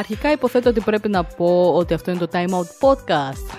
[0.00, 3.58] Αρχικά υποθέτω ότι πρέπει να πω ότι αυτό είναι το Time Out Podcast.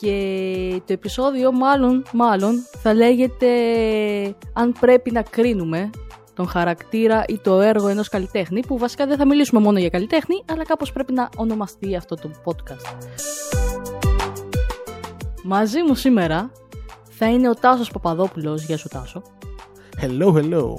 [0.00, 3.48] Και το επεισόδιο μάλλον, μάλλον θα λέγεται
[4.52, 5.90] αν πρέπει να κρίνουμε
[6.34, 10.42] τον χαρακτήρα ή το έργο ενός καλλιτέχνη που βασικά δεν θα μιλήσουμε μόνο για καλλιτέχνη
[10.50, 12.96] αλλά κάπως πρέπει να ονομαστεί αυτό το podcast.
[15.42, 16.50] Μαζί μου σήμερα
[17.10, 18.64] θα είναι ο Τάσος Παπαδόπουλος.
[18.64, 19.22] Γεια σου Τάσο.
[20.00, 20.74] Hello, hello.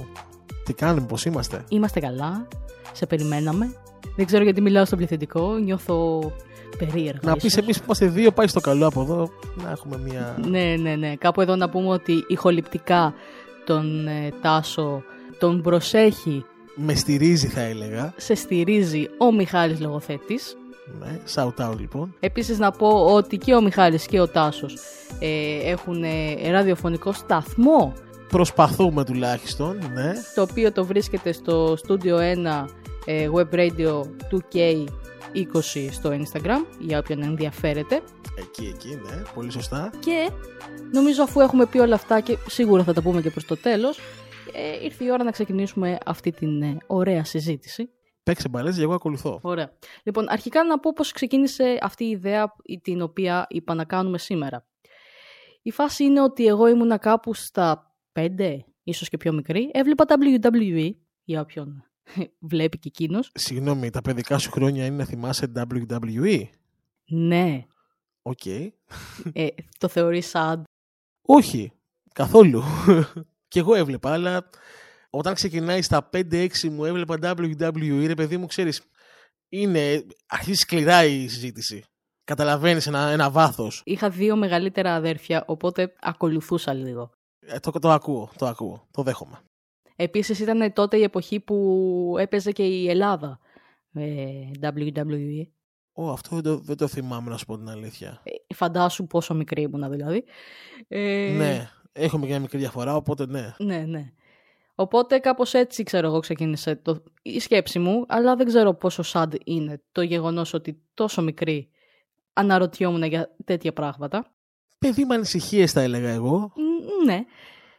[0.64, 2.46] Τι κάνουμε, πώς είμαστε; Είμαστε καλά.
[2.94, 3.74] Σε περιμέναμε.
[4.16, 5.56] Δεν ξέρω γιατί μιλάω στο πληθυντικό.
[5.56, 6.20] Νιώθω
[6.78, 7.20] περίεργα.
[7.22, 10.36] Να πεις εμείς που είμαστε δύο, πάει στο καλό από εδώ, να έχουμε μια...
[10.48, 11.16] Ναι, ναι, ναι.
[11.16, 13.14] Κάπου εδώ να πούμε ότι ηχοληπτικά
[13.64, 15.02] τον ε, Τάσο
[15.38, 16.44] τον προσέχει.
[16.74, 18.14] Με στηρίζει θα έλεγα.
[18.16, 20.56] Σε στηρίζει ο Μιχάλης Λογοθέτης.
[21.00, 22.14] Ναι, shout out λοιπόν.
[22.20, 24.74] Επίσης να πω ότι και ο Μιχάλης και ο Τάσος
[25.18, 27.92] ε, έχουν ε, ραδιοφωνικό σταθμό.
[28.28, 30.12] Προσπαθούμε τουλάχιστον, ναι.
[30.34, 32.64] Το οποίο το βρίσκεται στο Studio 1
[33.04, 38.02] ε, Web Radio 2K20 στο Instagram, για όποιον ενδιαφέρεται.
[38.38, 39.90] Εκεί, εκεί, ναι, πολύ σωστά.
[40.00, 40.30] Και
[40.92, 43.98] νομίζω αφού έχουμε πει όλα αυτά και σίγουρα θα τα πούμε και προς το τέλος,
[44.52, 47.90] ε, ήρθε η ώρα να ξεκινήσουμε αυτή την ε, ωραία συζήτηση.
[48.22, 49.38] Παίξε μπαλές, εγώ ακολουθώ.
[49.42, 49.72] Ωραία.
[50.02, 52.52] Λοιπόν, αρχικά να πω πώς ξεκίνησε αυτή η ιδέα
[52.82, 54.66] την οποία είπα να κάνουμε σήμερα.
[55.62, 59.70] Η φάση είναι ότι εγώ ήμουνα κάπου στα 5, ίσως και πιο μικρή.
[59.72, 60.90] Έβλεπα WWE,
[61.24, 61.84] για όποιον
[62.50, 63.30] βλέπει και εκείνος.
[63.34, 66.42] Συγγνώμη, τα παιδικά σου χρόνια είναι να θυμάσαι WWE.
[67.06, 67.66] Ναι.
[68.22, 68.38] Ok.
[68.44, 68.68] Okay.
[69.32, 69.46] Ε,
[69.78, 70.62] το θεωρείς sad.
[71.22, 71.72] Όχι,
[72.12, 72.62] καθόλου.
[73.48, 74.50] και εγώ έβλεπα, αλλά
[75.10, 78.82] όταν ξεκινάει στα 5-6 μου έβλεπα WWE, ρε παιδί μου, ξέρεις,
[79.48, 81.84] είναι, αρχίζει σκληρά η συζήτηση.
[82.24, 83.82] Καταλαβαίνεις ένα, ένα βάθος.
[83.84, 87.10] Είχα δύο μεγαλύτερα αδέρφια, οπότε ακολουθούσα λίγο.
[87.46, 89.40] Ε, το, το ακούω, το ακούω, το δέχομαι.
[89.96, 93.38] Επίσης ήταν τότε η εποχή που έπαιζε και η Ελλάδα
[93.94, 95.48] ε, WWE.
[95.92, 98.22] Ω, αυτό δεν το, δεν το θυμάμαι να σου πω την αλήθεια.
[98.24, 100.24] Ε, φαντάσου πόσο μικρή ήμουνα δηλαδή.
[100.88, 101.34] Ε...
[101.36, 103.54] Ναι, έχουμε και μια μικρή διαφορά, οπότε ναι.
[103.58, 104.12] Ναι, ναι.
[104.74, 107.02] Οπότε κάπως έτσι ξέρω εγώ ξεκίνησε το...
[107.22, 111.70] η σκέψη μου, αλλά δεν ξέρω πόσο sad είναι το γεγονός ότι τόσο μικρή
[112.32, 114.34] αναρωτιόμουν για τέτοια πράγματα.
[114.78, 116.52] Παιδί με ανησυχίες θα έλεγα εγώ.
[117.04, 117.24] Ναι.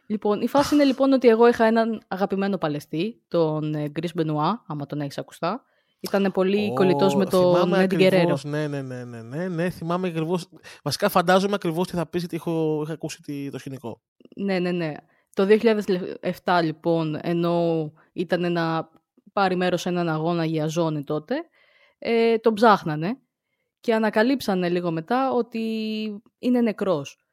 [0.06, 4.86] Λοιπόν, η φάση είναι λοιπόν ότι εγώ είχα έναν αγαπημένο παλαιστή, τον Γκρις Μπενουά, άμα
[4.86, 5.64] τον έχεις ακουστά.
[6.00, 8.38] Ήταν πολύ oh, κολλητός με τον Νέντ Γκερέρο.
[8.42, 10.38] Ναι, ναι, ναι, ναι, ναι, ναι, θυμάμαι ακριβώ.
[10.82, 14.00] Βασικά φαντάζομαι ακριβώς τι θα πεις γιατί έχω, είχα ακούσει το σκηνικό.
[14.36, 14.92] Ναι, ναι, ναι.
[15.34, 15.46] Το
[16.44, 18.88] 2007 λοιπόν, ενώ ήταν να
[19.32, 21.34] πάρει μέρος σε έναν αγώνα για ζώνη τότε,
[21.98, 23.18] ε, τον ψάχνανε
[23.80, 25.60] και ανακαλύψανε λίγο μετά ότι
[26.38, 27.25] είναι νεκρός.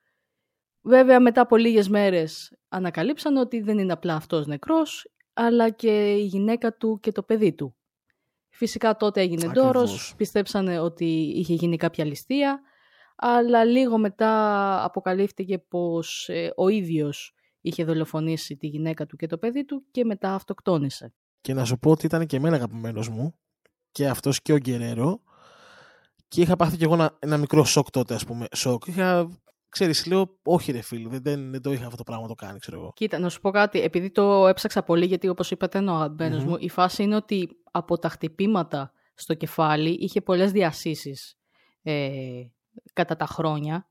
[0.84, 6.26] Βέβαια μετά από λίγες μέρες ανακαλύψαν ότι δεν είναι απλά αυτός νεκρός, αλλά και η
[6.26, 7.76] γυναίκα του και το παιδί του.
[8.50, 11.06] Φυσικά τότε έγινε ντόρος, πιστέψανε ότι
[11.36, 12.62] είχε γίνει κάποια ληστεία,
[13.16, 19.38] αλλά λίγο μετά αποκαλύφθηκε πως ε, ο ίδιος είχε δολοφονήσει τη γυναίκα του και το
[19.38, 21.14] παιδί του και μετά αυτοκτόνησε.
[21.42, 23.40] Και να σου πω ότι ήταν και εμένα αγαπημένος μου
[23.92, 25.22] και αυτός και ο Γκερέρο
[26.28, 28.46] και είχα πάθει και εγώ ένα, ένα μικρό σοκ τότε ας πούμε.
[28.56, 28.88] Σοκ.
[28.88, 29.42] Είχα
[29.74, 32.60] ξέρεις, λέω, όχι ρε φίλε, δεν, δεν, δεν, το είχα αυτό το πράγμα το κάνει,
[32.60, 32.92] ξέρω εγώ.
[32.96, 36.42] Κοίτα, να σου πω κάτι, επειδή το έψαξα πολύ, γιατί όπως είπατε είναι ο αγαπημενο
[36.42, 36.48] mm-hmm.
[36.48, 41.38] μου, η φάση είναι ότι από τα χτυπήματα στο κεφάλι είχε πολλές διασύσεις
[41.84, 42.10] ε,
[42.94, 43.88] κατά τα χρόνια.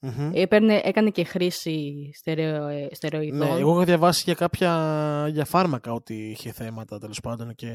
[0.00, 0.30] Mm-hmm.
[0.34, 3.48] Έπαιρνε, έκανε και χρήση στερεο, ε, στερεοειδών.
[3.48, 7.54] Ναι, εγώ είχα διαβάσει για κάποια για φάρμακα ότι είχε θέματα τέλος πάντων.
[7.54, 7.68] Και...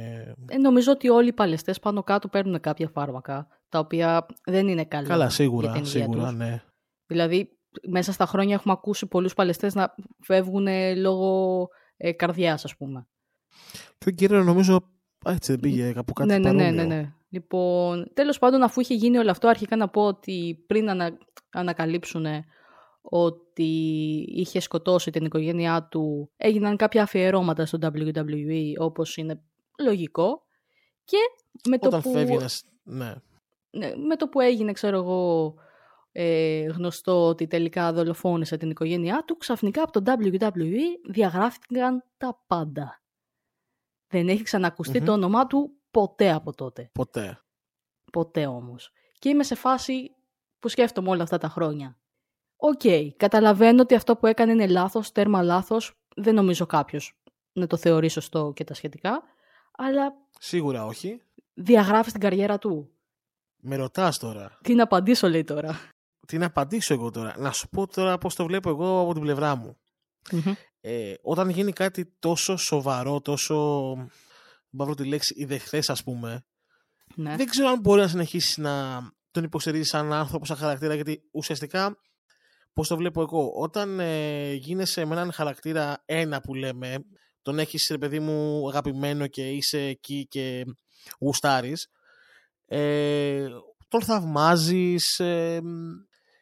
[0.47, 4.85] Ε, νομίζω ότι όλοι οι παλαιστές πάνω κάτω παίρνουν κάποια φάρμακα, τα οποία δεν είναι
[4.85, 5.07] καλά.
[5.07, 6.63] Καλά, σίγουρα, σίγουρα, ναι.
[7.11, 7.57] Δηλαδή,
[7.87, 10.67] μέσα στα χρόνια έχουμε ακούσει πολλούς παλαιστές να φεύγουν
[10.97, 11.67] λόγω
[11.97, 13.07] ε, καρδιάς, ας πούμε.
[13.97, 14.81] Και ο κύριο νομίζω
[15.25, 17.13] έτσι δεν πήγε κάπου κάτι ναι, ναι, ναι, ναι, ναι.
[17.29, 21.17] Λοιπόν, τέλος πάντων, αφού είχε γίνει όλο αυτό, αρχικά να πω ότι πριν ανα,
[21.49, 22.25] ανακαλύψουν
[23.01, 23.71] ότι
[24.27, 29.41] είχε σκοτώσει την οικογένειά του, έγιναν κάποια αφιερώματα στο WWE, όπως είναι
[29.79, 30.45] λογικό.
[31.03, 31.17] Και
[31.69, 32.11] με το Όταν που...
[32.11, 33.13] φεύγαινες, ναι.
[33.69, 33.95] ναι.
[34.07, 35.53] Με το που έγινε, ξέρω εγώ,
[36.11, 40.79] ε, γνωστό ότι τελικά δολοφόνησε την οικογένειά του, ξαφνικά από το WWE
[41.09, 43.01] διαγράφηκαν τα πάντα.
[44.07, 44.43] Δεν έχει
[44.99, 46.89] το όνομά του ποτέ από τότε.
[46.93, 47.39] Ποτέ.
[48.11, 48.91] Ποτέ όμως.
[49.19, 50.15] Και είμαι σε φάση
[50.59, 51.97] που σκέφτομαι όλα αυτά τα χρόνια.
[52.55, 52.81] Οκ,
[53.17, 55.93] καταλαβαίνω ότι αυτό που έκανε είναι λάθος, τέρμα λάθος.
[56.15, 57.21] Δεν νομίζω κάποιος
[57.53, 59.23] να το θεωρεί σωστό και τα σχετικά.
[59.71, 60.13] Αλλά...
[60.39, 61.21] Σίγουρα όχι.
[61.53, 62.89] Διαγράφεις την καριέρα του.
[63.61, 64.57] Με ρωτάς τώρα.
[64.61, 65.79] Τι να απαντήσω λέει τώρα
[66.27, 69.21] τι να απαντήσω εγώ τώρα; Να σου πω τώρα πώς το βλέπω εγώ από την
[69.21, 69.77] πλευρά μου.
[70.81, 73.95] Ε, όταν γίνει κάτι τόσο σοβαρό, τόσο
[74.71, 76.45] Μπαύρω τη λέξη ιδεχθές, ας πούμε.
[77.15, 77.35] Ναι.
[77.35, 79.01] Δεν ξέρω αν μπορεί να συνεχίσεις να
[79.31, 81.97] τον υποστηρίζεις σαν άνθρωπο, σαν χαρακτήρα, γιατί ουσιαστικά,
[82.73, 86.97] πώς το βλέπω εγώ, όταν ε, γίνεσαι με έναν χαρακτήρα ένα που λέμε,
[87.41, 90.65] τον έχεις ρε παιδί μου αγαπημένο και είσαι εκεί και
[91.19, 91.87] γουστάρεις,
[92.65, 93.47] ε,
[93.87, 95.61] τον θαυμάζεις, ε,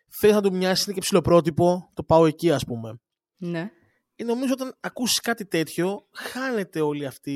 [0.10, 3.00] θε να του μοιάσει, είναι και ψιλοπρότυπο, το πάω εκεί, ας πούμε.
[3.38, 3.72] Ναι.
[4.16, 7.32] Ε, νομίζω όταν ακούσεις κάτι τέτοιο, χάνεται όλη αυτή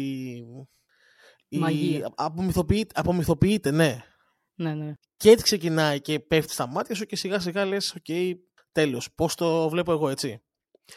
[1.47, 1.57] η...
[1.57, 2.13] Μαγεία.
[2.15, 4.03] Απομυθοποιείται, απομυθοποιείται, ναι.
[4.55, 4.93] Ναι, ναι.
[5.17, 8.37] Και έτσι ξεκινάει και πέφτει στα μάτια σου και σιγά σιγά λες: Οκ,
[8.71, 9.13] τέλος.
[9.15, 10.41] Πώς το βλέπω εγώ έτσι.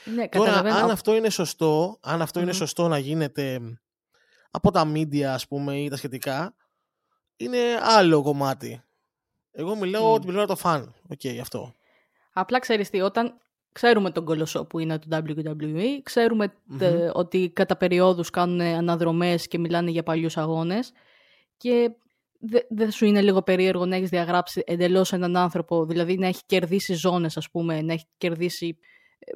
[0.05, 0.76] ναι Τώρα, καταλαβαίνω.
[0.84, 2.56] αν αυτό είναι σωστό, αν αυτό είναι Μμμ.
[2.56, 3.61] σωστό να γίνεται
[4.50, 6.55] από τα media, ας πούμε, ή τα σχετικά,
[7.37, 8.84] είναι άλλο κομμάτι.
[9.58, 10.14] Εγώ μιλάω Μμ.
[10.14, 10.94] την πλευρά του φαν.
[11.08, 11.74] Οκ, αυτό.
[12.32, 13.40] Απλά ξέρεις τι, όταν
[13.72, 16.78] ξέρουμε τον κολοσσό που είναι το WWE, ξέρουμε Μμμ.
[16.78, 20.92] τε- ότι κατά περιόδους κάνουν αναδρομές και μιλάνε για παλιούς αγώνες
[21.56, 21.90] και
[22.40, 26.42] δε- δεν σου είναι λίγο περίεργο να έχεις διαγράψει εντελώς έναν άνθρωπο, δηλαδή να έχει
[26.46, 28.78] κερδίσει ζώνες ας πούμε, να έχει κερδίσει
[29.18, 29.30] ε,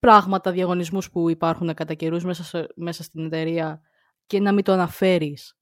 [0.00, 3.80] πράγματα, διαγωνισμούς που υπάρχουν κατά καιρούς μέσα, σε- μέσα στην εταιρεία
[4.26, 5.56] και να μην το αναφέρεις.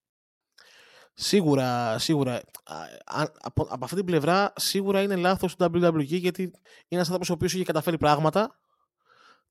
[1.23, 2.35] Σίγουρα, σίγουρα.
[2.65, 6.53] Α, α- από, από αυτή την πλευρά, σίγουρα είναι λάθος του WWE γιατί είναι
[6.89, 8.59] ένας άνθρωπος ο οποίος είχε καταφέρει πράγματα.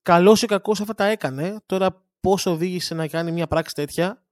[0.01, 1.60] Καλός ή κακός αυτά τα έκανε.
[1.66, 4.24] Τώρα, πώς οδήγησε να κάνει μια πράξη τέτοια,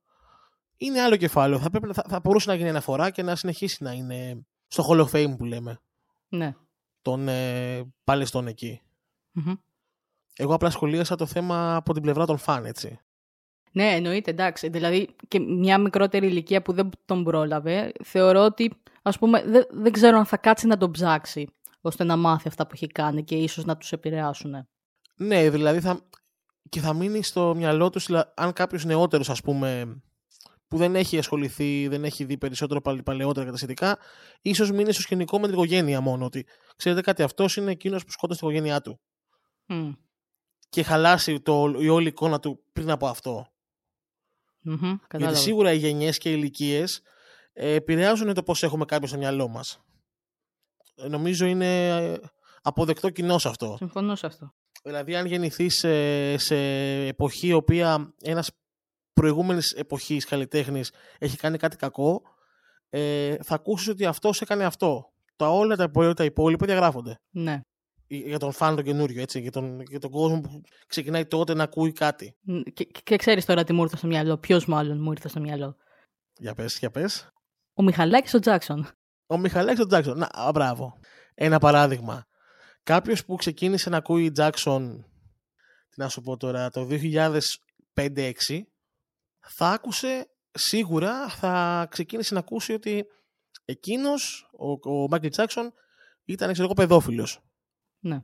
[0.78, 1.60] είναι άλλο κεφάλαιο.
[1.60, 4.86] Θα, πρέπει, να- θα, θα μπορούσε να γίνει αναφορά και να συνεχίσει να είναι στο
[4.90, 5.80] Hall of Fame που λέμε.
[6.30, 6.56] Ναι.
[7.02, 8.82] Των ε, παλαιστών εκεί.
[9.32, 9.54] Μμμ.
[10.36, 13.00] Εγώ απλά σχολίασα το θέμα από την πλευρά των φαν, έτσι.
[13.78, 14.70] Ναι, εννοείται, εντάξει.
[14.70, 18.72] Δηλαδή και μια μικρότερη ηλικία που δεν τον πρόλαβε, θεωρώ ότι,
[19.02, 21.48] ας πούμε, δεν, δεν ξέρω αν θα κάτσει να τον ψάξει,
[21.82, 24.68] ώστε να μάθει αυτά που έχει κάνει και ίσως να τους επηρεάσουν.
[25.16, 26.00] Ναι, δηλαδή θα,
[26.70, 30.02] και θα μείνει στο μυαλό τους, δηλα- αν κάποιος νεότερος, ας πούμε,
[30.68, 33.98] που δεν έχει ασχοληθεί, δεν έχει δει περισσότερο παλ- παλαιότερα και τα σχετικά,
[34.42, 36.26] ίσως μείνει στο σκηνικό με την οικογένεια μόνο.
[36.26, 36.46] Ότι
[36.76, 39.00] ξέρετε κάτι, αυτός είναι εκείνος που σκότωσε την οικογένειά του.
[39.66, 39.92] Μμ.
[40.70, 43.48] Και χαλάσει το, η όλη εικόνα του πριν από αυτό.
[44.70, 45.38] Μμμ, Γιατί κατάλαβα.
[45.38, 47.02] σίγουρα οι γενιές και οι ηλικίες
[47.54, 49.80] επηρεάζουν το πώς έχουμε κάποιο στο μυαλό μας.
[50.96, 52.18] Νομίζω είναι ε,
[52.62, 53.76] αποδεκτό κοινό αυτό.
[53.78, 54.54] Συμφωνώ σε αυτό.
[54.84, 56.56] Δηλαδή, αν γεννηθείς σε, σε
[57.08, 58.52] εποχή η οποία ένας
[59.14, 62.22] προηγούμενης εποχής καλλιτέχνης έχει κάνει κάτι κακό,
[62.90, 65.12] ε, θα ακούσεις ότι αυτός έκανε αυτό.
[65.36, 67.20] Τα όλα τα υπόλοιπα, τα υπόλοιπα διαγράφονται.
[67.30, 67.62] Ναι.
[68.08, 69.40] Για τον φαν τον καινούριο, έτσι.
[69.40, 72.38] Για τον, για τον κόσμο που ξεκινάει τότε να ακούει κάτι.
[72.42, 74.38] Μ, Και, και, και ξέρεις τώρα τι μου ήρθε στο μυαλό.
[74.38, 75.76] Ποιος μάλλον μου ήρθε στο μυαλό.
[76.40, 77.30] Για πες, για πες.
[77.74, 78.88] Ο Μιχαλάκης ο Τζάξον.
[79.28, 80.18] Ο Μιχαλάκης τον Τζάξον.
[80.18, 81.00] Να, α, μπράβο.
[81.34, 82.28] Ένα παράδειγμα.
[82.84, 85.06] Κάποιος που ξεκίνησε να ακούει Τζάξον,
[85.90, 88.32] τι να σου πω τώρα, το 2005-2006,
[89.40, 93.06] θα άκουσε σίγουρα, θα ξεκίνησε να ακούσει ότι
[93.66, 95.74] εκείνος, ο, ο Μάικλ Τζάξον,
[96.26, 97.42] ήταν ξέρω εγώ παιδόφιλος.
[98.00, 98.24] Ναι.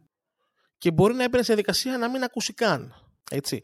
[0.77, 2.93] Και μπορεί να έμπαινε σε διαδικασία να μην ακούσει καν.
[3.31, 3.61] Έτσι.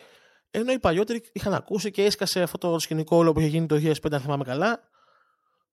[0.52, 3.76] Ενώ οι παλιότεροι είχαν ακούσει και έσκασε αυτό το σκηνικό όλο που είχε γίνει το
[3.76, 4.90] 2005, αν θυμάμαι καλά.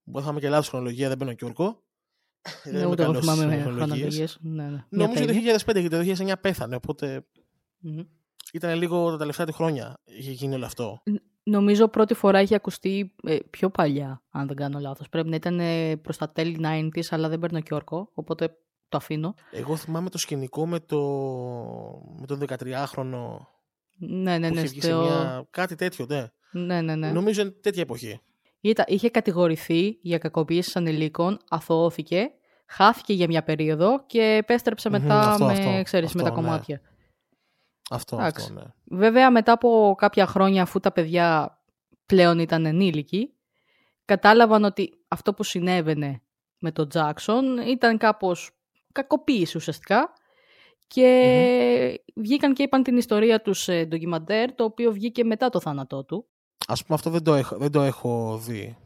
[0.05, 1.83] Μπορεί να είχαμε και λάθος χρονολογία, δεν μπαίνω και ορκό.
[2.65, 3.87] Δεν Ναι, είμαι ούτε εγώ καλός στις θυμάμαι χρονολογίες.
[3.87, 4.39] χρονολογίες.
[4.41, 4.71] Ναι, ναι.
[4.71, 5.57] Μια Νομίζω το τέλεια.
[5.67, 7.27] 2005 γιατί το 2009 πέθανε, οπότε
[7.79, 8.01] Μμμ.
[8.53, 11.03] ήταν λίγο τα τελευταία του χρόνια είχε γίνει όλο αυτό.
[11.43, 15.09] Νομίζω πρώτη φορά είχε ακουστεί ε, πιο παλιά, αν δεν κάνω λάθος.
[15.09, 18.57] Πρέπει να ήταν ε, προς τα τέλη 90s, αλλά δεν παίρνω και όρκο, οπότε
[18.89, 19.35] το αφήνω.
[19.51, 20.99] Εγώ θυμάμαι το σκηνικό με, το...
[22.19, 23.39] με τον 13χρονο
[23.99, 24.61] Ναι, ναι, που ναι.
[24.61, 25.47] είχε βγει σε στο- μια...
[25.51, 26.27] κάτι τέτοιο, ναι.
[26.51, 27.11] ναι, ναι, ναι.
[27.13, 28.21] Νομίζω είναι τέτοια εποχή.
[28.61, 32.31] Ήταν, είχε κατηγορηθεί για κακοποίηση ανηλίκων, αθωώθηκε,
[32.67, 36.41] χάθηκε για μια περίοδο και επέστρεψε Μμμ, μετά αυτό, με, αυτό, ξέρεις, με τα αυτό,
[36.41, 36.47] ναι.
[36.47, 36.81] κομμάτια.
[37.91, 38.47] Αυτό, Εντάξει.
[38.49, 38.99] αυτό, ναι.
[38.99, 41.59] Βέβαια, μετά από κάποια χρόνια, αφού τα παιδιά
[42.07, 43.35] πλέον ήταν ενήλικοι,
[44.05, 46.23] κατάλαβαν ότι αυτό που συνέβαινε
[46.59, 48.51] με τον Τζάξον ήταν κάπως
[48.97, 50.13] κακοποίηση ουσιαστικά
[50.87, 56.05] και βγήκαν και είπαν την ιστορία τους σε ντοκιμαντέρ, το οποίο βγήκε μετά το θάνατό
[56.05, 56.27] του.
[56.67, 58.77] Ας πούμε αυτό δεν το έχω, δεν το έχω δει.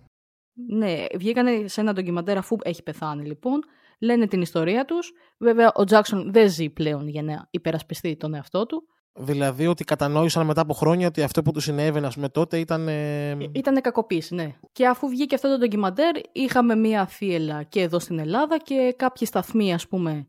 [0.69, 3.61] Ναι, βγήκαν σε ένα ντοκιμαντέρ αφού έχει πεθάνει λοιπόν,
[3.99, 5.13] λένε την ιστορία τους.
[5.39, 8.87] Βέβαια, ο Τζάξον δεν ζει πλέον για να υπερασπιστεί τον εαυτό του.
[9.13, 12.89] Δηλαδή ότι κατανόησαν μετά από χρόνια ότι αυτό που τους συνέβαινε ας πούμε, τότε ήταν.
[12.89, 14.55] ε, Ήταν κακοποίηση, ναι.
[14.73, 19.27] Και αφού βγήκε αυτό το ντοκιμαντέρ, είχαμε μία θύελα και εδώ στην Ελλάδα και κάποιοι
[19.27, 20.29] σταθμοί, ας πούμε,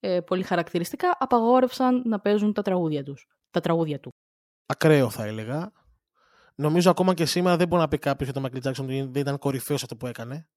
[0.00, 3.26] ε, πολύ χαρακτηριστικά, απαγόρευσαν να παίζουν τα τραγούδια τους.
[3.50, 4.10] Τα τραγούδια του.
[4.66, 5.72] ακραίο θα έλεγα.
[6.54, 9.22] Νομίζω ακόμα και σήμερα δεν μπορεί να πει κάποιος για τον Μάικλ Τζάξον ότι δεν
[9.22, 10.48] ήταν κορυφαίος αυτό που έκανε.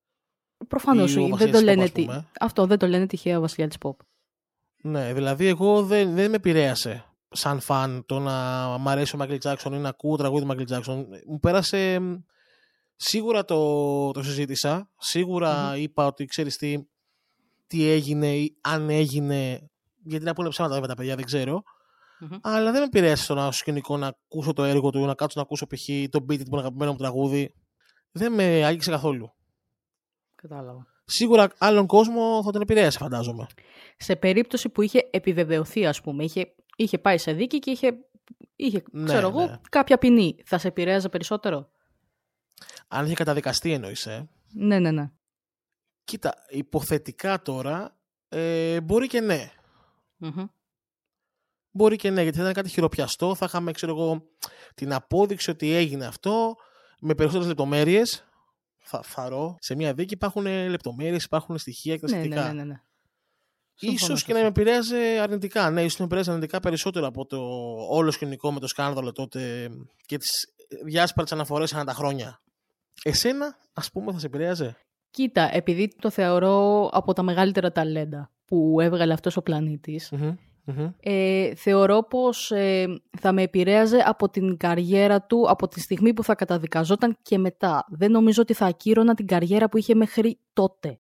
[0.68, 1.84] Προφανώς Ή ο δεν Βασίλης το Pop, λένε.
[1.84, 2.02] ας Τι...
[2.06, 2.26] πούμε.
[2.40, 3.96] Αυτό δεν το λένε τυχαία ο Βασιλιά Pop.
[4.84, 8.32] Ναι, δηλαδή εγώ δεν, δεν με επηρέασε σαν φαν το να
[8.78, 11.08] μ' αρέσει ο Μάικλ Τζάξον ή να ακούω τραγούδι του Μάικλ Τζάξον.
[11.28, 12.14] Μου πέρασε μ,
[13.04, 14.90] Σίγουρα το, το συζήτησα.
[14.98, 16.78] σιγουρα είπα ότι ξέρεις τι,
[17.68, 19.70] τι έγινε ή αν έγινε.
[20.04, 21.64] Γιατί να πούνε ψέματα βέβαια τα παιδιά, δεν ξερω
[22.42, 25.68] Αλλά δεν με επηρέασε στο σκηνικό να ακούσω το έργο του, να κάτσω να ακούσω
[25.68, 26.10] π.χ.
[26.10, 27.54] το beat του αγαπημένο μου τραγούδι.
[28.12, 29.34] Δεν με άγγιξε καθόλου.
[30.36, 30.88] Κατάλαβα.
[31.06, 33.48] Σίγουρα άλλον κόσμο θα τον επηρέασε, φαντάζομαι.
[33.98, 37.98] Σε περίπτωση που είχε επιβεβαιωθεί, ας πούμε, είχε, είχε πάει σε δίκη και είχε,
[38.56, 39.60] είχε ναι, ξέρω εγώ, ναι.
[39.70, 41.70] κάποια ποινή, θα σε επηρέαζε περισσότερο;
[42.88, 44.30] Αν είχε καταδικαστεί εννοείς, ε.
[44.54, 45.12] Ναι, ναι, ναι.
[46.04, 47.98] Κοίτα, υποθετικά τώρα,
[48.30, 49.52] ε, μπορεί και ναι.
[51.72, 54.30] Μπορεί και ναι, γιατί θα ήταν κάτι χειροπιαστό, θα είχαμε, ξέρω εγώ,
[54.76, 56.56] την απόδειξη ότι έγινε αυτό,
[57.00, 58.26] με περισσότερες λεπτομέρειες,
[58.80, 62.82] θα, θαρώ, σε μια δίκη υπάρχουν λεπτομέρειες, υπάρχουν στοιχεία και τα ναι, ναι, ναι, ναι.
[63.82, 65.70] Ίσως και να με επηρέαζε αρνητικά.
[65.70, 67.40] Ναι, ίσως να με επηρέαζε αρνητικά περισσότερο από το
[67.90, 69.70] όλο σκηνικό με το σκάνδαλο τότε
[70.06, 70.30] και τις
[70.84, 72.42] διάσπαρτες αναφορές ανά τα χρόνια.
[73.04, 74.78] Εσένα, ας πούμε, θα σε επηρέαζε;
[75.12, 80.12] Κοίτα, επειδή το θεωρώ από τα μεγαλύτερα ταλέντα που έβγαλε αυτός ο πλανητης
[81.00, 86.24] ε, θεωρώ πως ε, θα με επηρέαζε από την καριέρα του από τη στιγμή που
[86.24, 87.86] θα καταδικαζόταν και μετά.
[87.90, 91.00] Δεν νομίζω ότι θα ακύρωνα την καριέρα που είχε μέχρι τότε.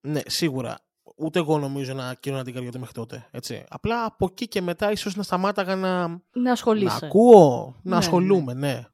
[0.00, 0.78] Ναι, σίγουρα.
[1.16, 3.28] Ούτε εγώ νομίζω να ακύρωνα την καριέρα του μέχρι τότε.
[3.30, 3.64] Έτσι.
[3.68, 8.54] Απλά από εκεί και μετά ίσως να σταμάταγα να, να, να ακούω, να ναι, ασχολούμαι,
[8.54, 8.66] ναι.
[8.66, 8.84] ναι.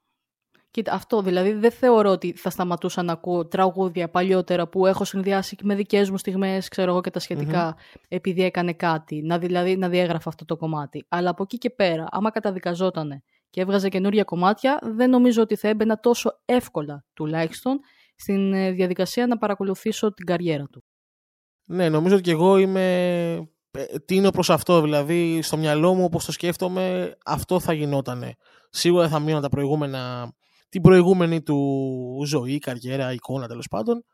[0.70, 5.56] Κοίτα, αυτό δηλαδή δεν θεωρώ ότι θα σταματούσα να ακούω τραγούδια παλιότερα που έχω συνδυάσει
[5.62, 7.76] με δικές μου στιγμές, ξέρω εγώ και τα σχετικα
[8.08, 9.22] επειδή έκανε κάτι.
[9.22, 11.06] Να, δηλαδή να διέγραφα αυτό το κομμάτι.
[11.08, 15.68] Αλλά από εκεί και πέρα, άμα καταδικαζότανε και έβγαζε καινούργια κομμάτια, δεν νομίζω ότι θα
[15.68, 17.80] έμπαινα τόσο εύκολα τουλάχιστον
[18.16, 20.84] στην ε, διαδικασία να παρακολουθήσω την καριέρα του.
[21.70, 23.34] Ναι, νομίζω ότι και εγώ είμαι.
[23.70, 24.80] Ε, τίνω προς αυτό.
[24.80, 28.34] Δηλαδή, στο μυαλό μου, όπως το σκέφτομαι, αυτό θα γινότανε.
[28.70, 30.32] Σίγουρα θα μείνω τα προηγούμενα
[30.68, 34.04] την προηγούμενη του ζωή, καριέρα, εικόνα τέλος πάντων.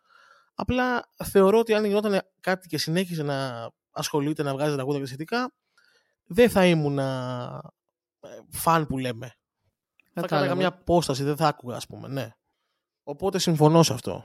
[0.54, 5.54] Απλά θεωρώ ότι αν γινόταν κάτι και συνέχιζε να ασχολείται, να βγάζει τραγούδια και σχετικά,
[6.25, 6.99] δεν θα ήμουν
[8.50, 9.32] φαν που λέμε.
[10.12, 12.30] Θα έκανα καμιά απόσταση, δεν θα άκουγα, ας πούμε, ναι.
[13.02, 14.25] Οπότε συμφωνώ σε αυτό.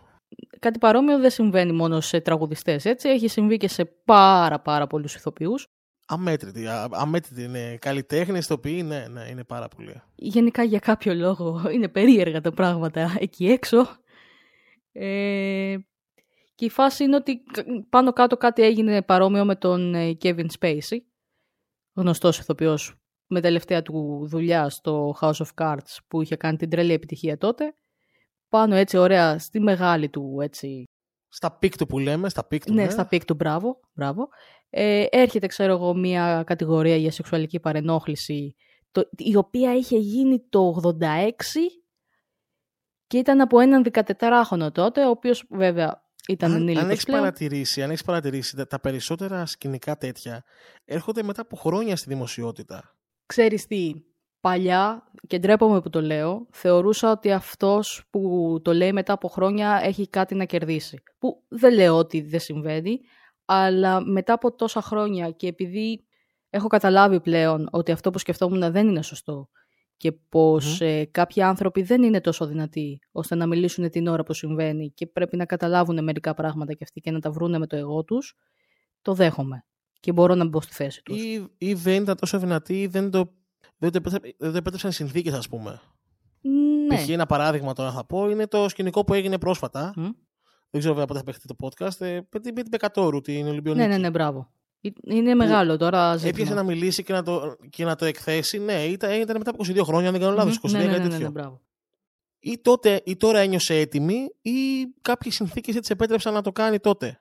[0.59, 3.09] Κάτι παρόμοιο δεν συμβαίνει μόνο σε τραγουδιστές, έτσι.
[3.09, 5.67] Έχει συμβεί και σε πάρα πάρα πολλούς ηθοποιούς
[6.11, 6.65] Αμέτρητη.
[6.89, 7.77] Αμέτρητη είναι.
[7.81, 10.01] Καλλιτέχνη, ηθοποιοί, ναι, ναι, είναι πάρα πολύ.
[10.15, 13.87] Γενικά για κάποιο λόγο είναι περίεργα τα πράγματα εκεί έξω.
[14.91, 15.75] Ε,
[16.55, 17.41] και η φάση είναι ότι
[17.89, 20.97] πάνω κάτω κάτι έγινε παρόμοιο με τον ε, Kevin Spacey,
[21.93, 22.95] γνωστός ηθοποιός
[23.27, 27.75] με τελευταία του δουλειά στο House of Cards που είχε κάνει την τρελή επιτυχία τότε.
[28.49, 30.83] Πάνω έτσι ωραία στη μεγάλη του έτσι...
[31.31, 32.73] Στα peak του που λέμε, στα peak του.
[32.73, 32.89] Ναι, ναι.
[32.89, 33.79] στα peak του, μπράβο.
[33.93, 34.27] μπράβο.
[34.69, 38.55] Ε, έρχεται, ξέρω εγώ, μια κατηγορία για σεξουαλική παρενόχληση,
[38.91, 41.31] το, η οποία είχε γίνει το 86
[43.07, 47.83] και ήταν από έναν 14χρονο τότε, ο οποίος βέβαια ήταν αν, ενήλικος αν έχεις παρατηρήσει,
[47.83, 50.43] αν έχεις παρατηρήσει, τα, περισσότερα σκηνικά τέτοια
[50.85, 52.97] έρχονται μετά από χρόνια στη δημοσιότητα.
[53.25, 53.93] Ξέρεις τι,
[54.39, 59.79] παλιά, και ντρέπομαι που το λέω, θεωρούσα ότι αυτός που το λέει μετά από χρόνια
[59.83, 61.03] έχει κάτι να κερδίσει.
[61.17, 62.99] Που δεν λέω ότι δεν συμβαίνει,
[63.45, 66.03] αλλά μετά από τόσα χρόνια και επειδή
[66.49, 69.49] έχω καταλάβει πλέον ότι αυτό που σκεφτόμουν δεν είναι σωστό
[69.97, 74.33] και πως ε, κάποιοι άνθρωποι δεν είναι τόσο δυνατοί ώστε να μιλήσουν την ώρα που
[74.33, 77.75] συμβαίνει και πρέπει να καταλάβουν μερικά πράγματα και αυτοί και να τα βρούνε με το
[77.75, 78.35] εγώ τους,
[79.01, 79.65] το δέχομαι
[79.99, 81.23] και μπορώ να μπω στη θέση τους.
[81.23, 83.33] Ή, ή δεν ήταν τόσο δυνατοί ή δεν το,
[83.79, 83.99] δεν το,
[84.37, 85.81] δεν το επέτρεψαν συνθήκες ας πούμε.
[86.41, 86.95] Ναι.
[86.95, 87.09] Π.χ.
[87.09, 89.93] ένα παράδειγμα τώρα θα πω είναι το σκηνικό που έγινε πρόσφατα
[90.69, 92.01] δεν ξέρω βέβαια πότε θα παίχτε το podcast.
[92.01, 93.87] Ε, με την Πεκατόρου, την Ολυμπιονίκη.
[93.87, 94.51] Ναι, ναι, ναι, μπράβο.
[95.03, 96.29] Είναι μεγάλο τώρα ζήτημα.
[96.29, 98.59] Έπιασε να μιλήσει και να το, και να το εκθέσει.
[98.59, 100.59] Ναι, ήταν, ήταν μετά από 22 χρόνια, αν δεν κάνω λάθος.
[100.61, 101.61] 22 ναι, ναι, ναι, ναι, ναι, μπράβο.
[102.39, 107.19] Ή, τότε, ή τώρα ένιωσε έτοιμη, ή κάποιες συνθήκες έτσι επέτρεψαν να το κάνει τότε.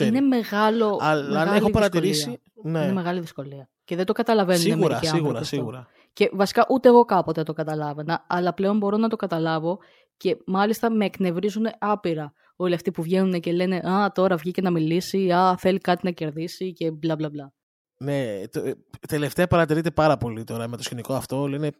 [0.00, 0.98] Είναι μεγάλο.
[1.00, 2.40] Αλλά αν έχω παρατηρήσει.
[2.62, 2.82] Ναι.
[2.82, 3.68] Είναι μεγάλη δυσκολία.
[3.84, 5.86] Και δεν το καταλαβαίνουν Σίγουρα, σίγουρα, σίγουρα.
[6.12, 9.78] Και βασικά ούτε εγώ κάποτε το καταλάβαινα, αλλά πλέον μπορώ να το καταλάβω
[10.16, 14.70] και μάλιστα με εκνευρίζουν άπειρα όλοι αυτοί που βγαίνουν και λένε «Α, τώρα βγήκε να
[14.70, 17.52] μιλήσει, α, θέλει κάτι να κερδίσει» και μπλα μπλα μπλα.
[17.96, 18.74] Ναι, το, ε,
[19.08, 21.46] τελευταία παρατηρείται πάρα πολύ τώρα με το σκηνικό αυτό.
[21.46, 21.70] Λένε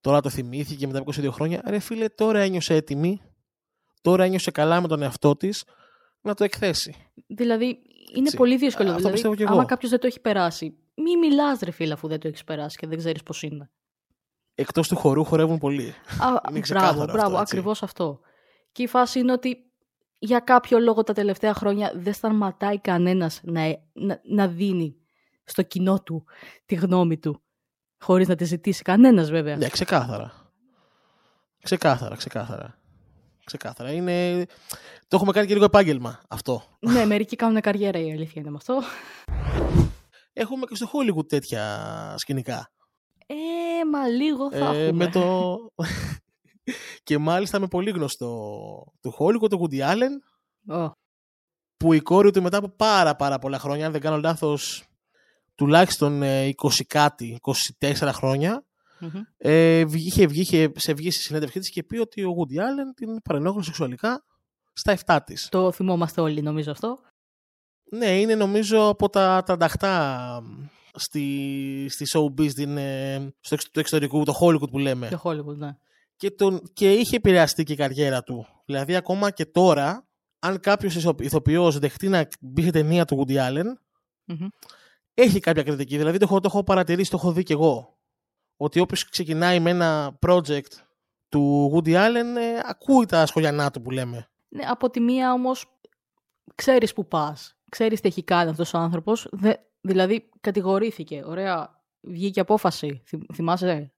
[0.00, 1.62] τώρα το θυμήθηκε μετά από 22 χρόνια.
[1.66, 3.20] Ρε φίλε, τώρα ένιωσε έτοιμη,
[4.00, 5.64] τώρα ένιωσε καλά με τον εαυτό της
[6.20, 6.94] να το εκθέσει.
[7.26, 7.66] Δηλαδή,
[8.14, 8.36] είναι Έτσι.
[8.36, 8.90] πολύ δύσκολο.
[8.90, 9.52] Αυτό δηλαδή, και εγώ.
[9.52, 12.76] άμα κάποιος δεν το έχει περάσει, μη μιλάς, ρε φίλε, αφού δεν το έχεις περάσει
[12.76, 13.70] και δεν ξέρεις πώς είναι.
[14.54, 15.94] Εκτός του χορού χορεύουν πολύ.
[16.20, 18.20] Α, είναι μπράβο, μπράβο, ακριβώς αυτό.
[18.72, 19.56] Και η φάση είναι ότι
[20.18, 23.62] για κάποιο λόγο τα τελευταία χρόνια δεν σταματάει κανένας να,
[23.92, 24.96] να, να δίνει
[25.44, 26.24] στο κοινό του
[26.66, 27.42] τη γνώμη του
[27.98, 29.56] χωρίς να τη ζητήσει κανένας βέβαια.
[29.56, 30.32] Ναι, ξεκάθαρα.
[31.62, 32.79] Ξεκάθαρα, ξεκάθαρα.
[33.56, 33.92] Ξεκάθαρα.
[33.92, 34.46] Είναι...
[35.08, 36.62] Το έχουμε κάνει και λίγο επάγγελμα αυτό.
[36.80, 38.82] ναι, μερικοί κάνουν καριέρα η αλήθεια είναι με αυτό.
[40.32, 42.70] Έχουμε και στο Hollywood τέτοια σκηνικά.
[43.26, 43.34] Ε,
[43.92, 45.04] μα λίγο θα Ε, έχουμε.
[45.04, 45.56] με το...
[47.02, 48.28] και μάλιστα με πολύ γνωστό
[49.00, 50.14] του Hollywood, τον Woody Allen,
[50.76, 50.92] Ω,
[51.76, 54.84] που η κόρη του μετά από πάρα πάρα πολλά χρόνια, αν δεν κάνω λάθος,
[55.54, 57.38] τουλάχιστον ε, 20 κάτι,
[57.80, 58.64] 24 χρόνια,
[59.00, 59.22] μμμ.
[59.36, 62.56] ε, βγή- είχε βγει είχε σε βγει στη συνέντευξή της και πει ότι ο Woody
[62.58, 64.24] Allen την παρενόχλησε σεξουαλικά
[64.72, 65.48] στα 7 της.
[65.48, 66.98] Το θυμόμαστε όλοι νομίζω αυτό.
[67.92, 70.42] Ναι, είναι νομίζω από τα τρανταχτά
[70.94, 75.08] στη, στη showbiz, την, ε, στο εξ, του εξωτερικού, το Hollywood που λέμε.
[75.08, 75.76] Το Hollywood, ναι.
[76.16, 78.46] Και, τον, και είχε επηρεαστεί και η καριέρα του.
[78.64, 80.06] Δηλαδή, ακόμα και τώρα,
[80.38, 83.64] αν κάποιος ηθοποιός δεχτεί να μπει σε ταινία του Woody Allen,
[84.24, 84.46] Μμμ.
[85.14, 85.96] έχει κάποια κριτική.
[85.96, 87.98] Δηλαδή, το έχω, το έχω παρατηρήσει, το έχω δει κι εγώ.
[88.62, 90.72] Ότι όποιος ξεκινάει με ένα project
[91.28, 94.28] του Woody Allen, ε, ακούει τα σχολιανά του που λέμε.
[94.48, 95.66] Ναι, από τη μία όμως
[96.54, 97.56] ξέρεις που πας.
[97.68, 99.28] Ξέρεις τι έχει κάνει αυτός ο άνθρωπος.
[99.32, 101.22] Δε, δηλαδή κατηγορήθηκε.
[101.26, 101.82] Ωραία.
[102.00, 103.02] Βγήκε απόφαση.
[103.04, 103.92] Θυ- θυμάσαι;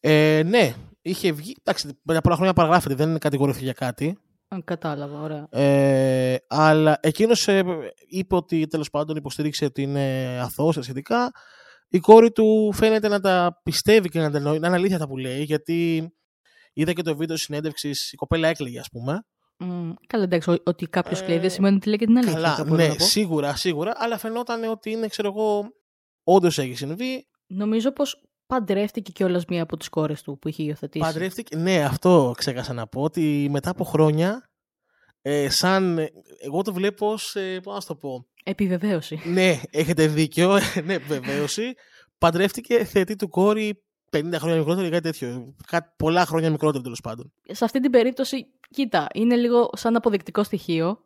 [0.00, 1.56] Ε, ναι, είχε βγει.
[1.58, 4.18] Εντάξει, μετά πολλά χρόνια παραγράφεται, δεν κατηγορήθηκε για κάτι.
[4.48, 5.20] Αν κατάλαβα.
[5.20, 5.46] Ωραία.
[5.50, 7.48] Ε, αλλά εκείνος
[8.08, 11.32] είπε ότι τέλος πάντων υποστήριξε ότι είναι αθώο σχετικά.
[11.92, 15.08] Η κόρη του φαίνεται να τα πιστεύει και να τα εννοεί, να είναι αλήθεια τα
[15.08, 16.08] που λέει, γιατί
[16.72, 19.24] είδα και το βίντεο συνέντευξης, η κοπέλα έκλαιγε, ας πούμε.
[19.58, 22.34] Μ, καλά, εντάξει, ο- ότι κάποιος Ε, κλαίει δεν σημαίνει ότι λέει και την αλήθεια.
[22.34, 23.04] Καλά, θα μπορώ ναι, να πω.
[23.04, 25.64] σίγουρα, σίγουρα, αλλά φαινόταν ότι είναι, ξέρω εγώ,
[26.22, 27.26] όντως έχει συμβεί.
[27.46, 31.04] Νομίζω πως παντρεύτηκε κιόλας μία από τις κόρες του που είχε υιοθετήσει.
[31.04, 31.56] Παντρεύτηκε.
[31.56, 34.50] Ναι, αυτό ξέχασα να πω, ότι μετά από χρόνια,
[35.22, 35.98] ε, σαν.
[36.40, 38.26] Εγώ το βλέπω ως, ε, πώς να σου το πω.
[38.44, 39.20] Επιβεβαίωση.
[39.24, 40.58] Ναι, έχετε δίκιο.
[40.86, 41.74] ναι, βεβαίωση.
[42.18, 45.54] Παντρεύτηκε θεατή του κόρη 50 χρόνια μικρότερη ή κάτι τέτοιο.
[45.66, 47.32] Κάτι, πολλά χρόνια μικρότερο τέλος πάντων.
[47.50, 51.00] Σε αυτή την περίπτωση, κοίτα, είναι λίγο σαν αποδεικτικό στοιχείο.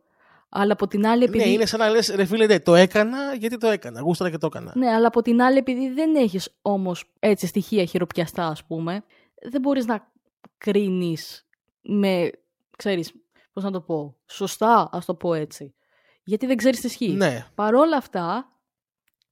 [0.48, 1.44] Αλλά από την άλλη, επειδή...
[1.44, 4.00] Ναι, είναι σαν να λες, ρε φίλε, ναι, το έκανα γιατί το έκανα.
[4.00, 4.72] Γούσταρα και το έκανα.
[4.74, 9.04] Ναι, αλλά από την άλλη, επειδή δεν έχεις όμως έτσι στοιχεία χειροπιαστά, ας πούμε,
[9.50, 10.12] δεν μπορείς να
[10.58, 11.46] κρίνεις
[11.82, 12.30] με,
[12.76, 13.12] ξέρεις,
[13.52, 15.74] πώς να το πω, σωστά, ας το πω έτσι.
[16.24, 17.12] Γιατί δεν ξέρεις τι ισχύει.
[17.12, 17.46] Ναι.
[17.54, 18.52] Παρόλα αυτά,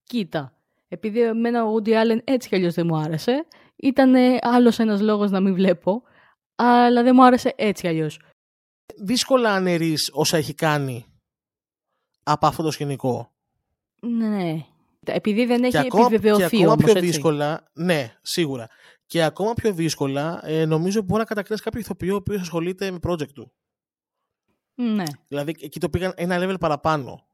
[0.05, 0.57] κοίτα,
[0.89, 5.31] επειδή εμένα ο Woody Allen έτσι κι αλλιώς δεν μου άρεσε, ήταν άλλος ένας λόγος
[5.31, 6.03] να μην βλέπω,
[6.55, 8.21] αλλά δεν μου άρεσε έτσι κι αλλιώς.
[8.97, 11.07] Δύσκολα αναιρεί όσα έχει κάνει
[12.23, 13.33] από αυτό το σκηνικό.
[14.01, 14.65] Ναι.
[15.05, 17.07] Επειδή δεν έχει και ακόμα, και επιβεβαιωθεί ακόμα όμως, πιο έτσι.
[17.07, 18.69] δύσκολα, ναι, σίγουρα.
[19.07, 22.99] Και ακόμα πιο δύσκολα, ε, νομίζω μπορεί να κατακρίνει κάποιο ηθοποιό ο οποίος ασχολείται με
[23.09, 23.53] project του.
[24.75, 25.05] Ναι.
[25.29, 27.27] Δηλαδή εκεί το πήγαν ένα level παραπάνω.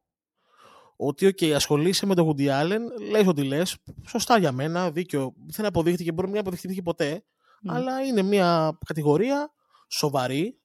[0.96, 2.78] Ότι, οκ, ασχολείσαι με τον Woody Allen,
[3.10, 5.34] λες ό,τι λες, σωστά για μένα, δίκιο.
[5.46, 7.24] Δεν αποδείχτηκε, μπορεί να μην αποδειχτεί ποτέ,
[7.62, 7.70] Μμ.
[7.70, 9.52] αλλά είναι μια κατηγορία
[9.88, 10.58] σοβαρή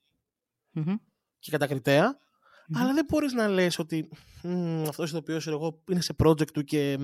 [0.72, 0.96] Μμμ.
[1.40, 2.18] και κατακριτέα,
[2.68, 2.82] Μμμ.
[2.82, 4.10] αλλά δεν μπορείς να λες ότι
[4.44, 6.98] «Μμμ, αυτός ο ηθοποιός εγώ, είναι σε project του και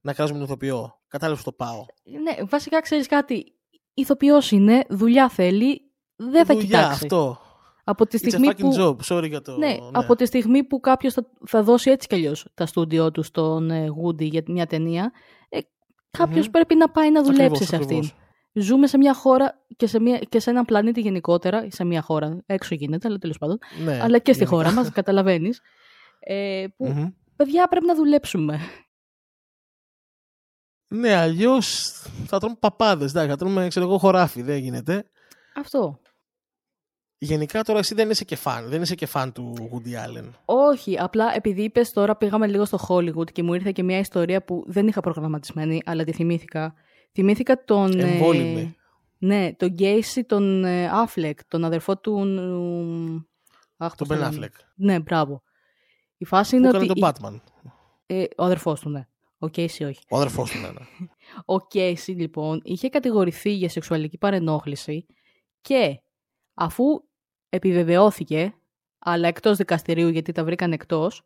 [0.00, 1.00] να κράζουμε τον ηθοποιό.
[1.08, 1.84] Κατάλαβες το πάω.
[2.22, 3.54] Ναι, βασικά ξέρεις κάτι.
[3.94, 7.04] Ηθοποιός είναι, δουλειά θέλει, δεν θα Δουλειά, κοιτάξει.
[7.04, 7.40] αυτό.
[7.90, 8.74] Από τη It's a στιγμή fucking που...
[8.78, 8.96] job.
[9.16, 9.56] Sorry για το...
[9.56, 13.22] Ναι, από τη στιγμή που κάποιος θα, θα δώσει έτσι κι αλλιώς τα στούντιό του
[13.22, 15.12] στον ε, Woody για μια ταινία,
[15.48, 15.58] ε,
[16.10, 16.50] κάποιος Μμμ.
[16.52, 17.96] πρέπει να πάει να δουλέψει Ακριβώς, σε αυτήν.
[17.96, 18.14] ακριβώς.
[18.52, 22.42] Ζούμε σε μια χώρα και σε, μια, και σε έναν πλανήτη γενικότερα, σε μια χώρα,
[22.46, 24.62] έξω γίνεται, αλλά τέλος πάντων, Ναι, αλλά και στη γενικά.
[24.62, 25.60] χώρα μας, καταλαβαίνεις,
[26.20, 27.08] ε, που Μμμ.
[27.36, 28.60] παιδιά πρέπει να δουλέψουμε.
[30.88, 31.90] Ναι, αλλιώς
[32.26, 33.12] θα τρώμε παπάδες.
[33.12, 34.42] Θα τρώμε, ξέρω εγώ, χωράφι.
[34.42, 35.04] Δεν γίνεται.
[35.56, 36.00] Αυτό.
[37.22, 38.68] Γενικά τώρα εσύ δεν είσαι και φαν.
[38.68, 40.30] Δεν είσαι και φαν του Woody Allen.
[40.44, 44.44] Όχι, απλά επειδή είπες τώρα πήγαμε λίγο στο Hollywood και μου ήρθε και μια ιστορία
[44.44, 46.74] που δεν είχα προγραμματισμένη, αλλά τη θυμήθηκα.
[47.12, 47.98] Θυμήθηκα τον.
[48.00, 48.76] ε, Εμβόλυμη.
[49.18, 52.18] ναι, τον Γκέισι, τον ε, Affleck, τον αδερφό του.
[52.18, 54.46] ε, Αχ, Τον πώς Ben το λένε.
[54.52, 54.60] Affleck.
[54.74, 55.42] Ναι, μπράβο.
[56.16, 57.00] Η φάση Που είναι έκανε ότι.
[57.00, 57.40] τον Batman.
[58.06, 59.06] ε, ο αδερφός του, ναι.
[59.38, 60.00] Ο Κέισι όχι.
[60.10, 60.68] Ο αδερφός του, ναι.
[60.68, 60.86] ναι.
[61.54, 65.06] Ο Κέισι, λοιπόν, είχε κατηγορηθεί για σεξουαλική παρενόχληση
[65.60, 66.00] και
[66.54, 66.84] αφού
[67.50, 68.54] επιβεβαιώθηκε,
[68.98, 71.22] αλλά εκτός δικαστηρίου γιατί τα βρήκαν εκτός,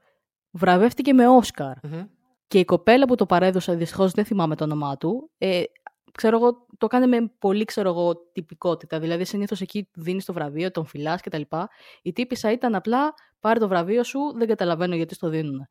[0.51, 1.77] βραβεύτηκε με Όσκαρ.
[1.83, 2.07] Μμμ.
[2.47, 5.63] Και η κοπέλα που το παρέδωσε, δυστυχώς δεν θυμάμαι το όνομά του, ε,
[6.13, 8.99] ξέρω εγώ, το κάνει με πολύ ξέρω εγώ, τυπικότητα.
[8.99, 11.43] Δηλαδή, συνήθως εκεί δίνεις το βραβείο, τον φυλάς κτλ.
[12.03, 15.69] Η τύπησα ήταν απλά πάρε το βραβείο σου, δεν καταλαβαίνω γιατί στο δίνουν.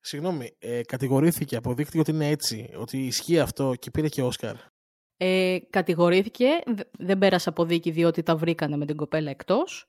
[0.00, 4.56] Συγγνώμη, ε, κατηγορήθηκε, αποδείχτηκε ότι είναι έτσι, ότι ισχύει αυτό και πήρε και Όσκαρ.
[5.16, 9.86] Ε, κατηγορήθηκε, δε- δεν πέρασε από δίκη διότι τα βρήκανε με την κοπέλα εκτός.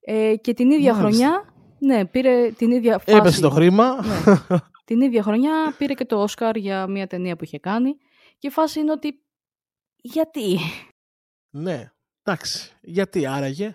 [0.00, 1.24] Ε, και την ίδια Μάλιστα.
[1.26, 3.16] χρονιά, ναι, πήρε την ίδια φάση.
[3.16, 4.04] Έπεσε το χρήμα.
[4.04, 4.58] Ναι.
[4.84, 7.96] την ίδια χρονιά πήρε και το Όσκαρ για μια ταινία που είχε κάνει.
[8.38, 9.22] Και η φάση είναι ότι
[9.96, 10.58] γιατί;
[11.50, 11.92] ναι.
[12.22, 13.74] Εντάξει, γιατί άραγε.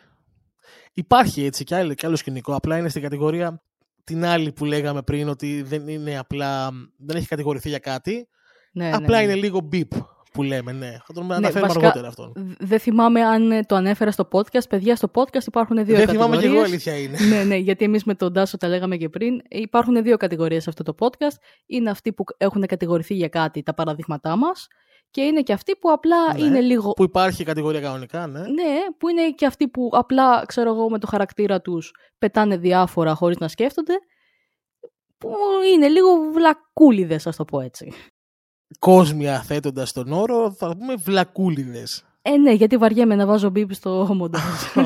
[0.93, 2.55] Υπάρχει έτσι κι άλλο, κι άλλο σκηνικό.
[2.55, 3.63] Απλά είναι στην κατηγορία
[4.03, 8.27] την άλλη που λέγαμε πριν ότι δεν είναι απλά, δεν έχει κατηγορηθεί για κάτι.
[8.73, 9.31] Ναι, απλά ναι, ναι.
[9.31, 9.87] είναι λίγο beep
[10.31, 10.97] που λέμε, ναι.
[11.05, 12.55] Θα τον Ναι, αναφέρουμε βασικά, αργότερα αυτόν.
[12.59, 14.69] Δεν θυμάμαι αν ε, το ανέφερα στο podcast.
[14.69, 16.09] Παιδιά, στο podcast υπάρχουν δύο Δεν κατηγορίες.
[16.09, 17.17] θυμάμαι κι εγώ, αλήθεια είναι.
[17.29, 19.41] ναι, ναι, γιατί εμείς με τον Τάσο τα λέγαμε και πριν.
[19.49, 21.35] Υπάρχουν δύο κατηγορίες σε αυτό το podcast.
[21.65, 24.67] Είναι αυτοί που έχουν κατηγορηθεί για κάτι, τα παραδείγματά μας.
[25.11, 26.91] Και είναι και αυτοί που απλά Ναι, είναι λίγο...
[26.91, 28.39] Που υπάρχει κατηγορία κανονικά, ναι.
[28.39, 33.13] Ναι, που είναι και αυτοί που απλά, ξέρω εγώ, με το χαρακτήρα τους πετάνε διάφορα
[33.15, 33.93] χωρίς να σκέφτονται.
[35.17, 35.29] Που
[35.73, 37.93] είναι λίγο βλακούλιδες, ας το πω έτσι.
[38.79, 42.03] Κόσμια θέτοντας τον όρο, θα πούμε βλακούλιδες.
[42.21, 44.41] Ε, ναι, γιατί βαριέμαι να βάζω μπίπ στο μοντάζ.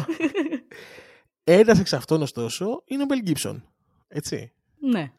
[1.44, 3.64] Ένας εξ αυτών, ωστόσο, είναι ο Μπελ Γκίψον.
[4.08, 4.54] Έτσι.
[4.80, 5.12] ναι.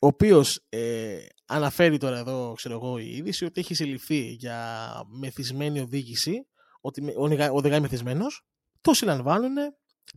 [0.00, 5.80] Ο οποίος ε, αναφέρει τώρα εδώ, ξέρω εγώ, η είδηση ότι έχει συλληφθεί για μεθυσμένη
[5.80, 6.46] οδήγηση,
[6.80, 8.44] ότι με- οδηγά- οδηγάει μεθυσμένος.
[8.80, 9.54] Το συλλαμβάνουν,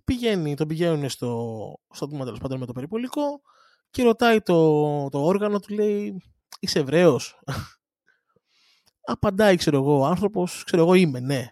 [0.05, 1.55] πηγαίνει, τον πηγαίνουν στο,
[1.93, 3.41] στο τμήμα τέλος πάντων με το περιπολικό
[3.89, 6.21] και ρωτάει το, το όργανο, του λέει
[6.59, 7.19] Είσαι Εβραίο.
[9.05, 11.47] Απαντάει, ξέρω εγώ, ο άνθρωπος, ξέρω εγώ είμαι, ναι.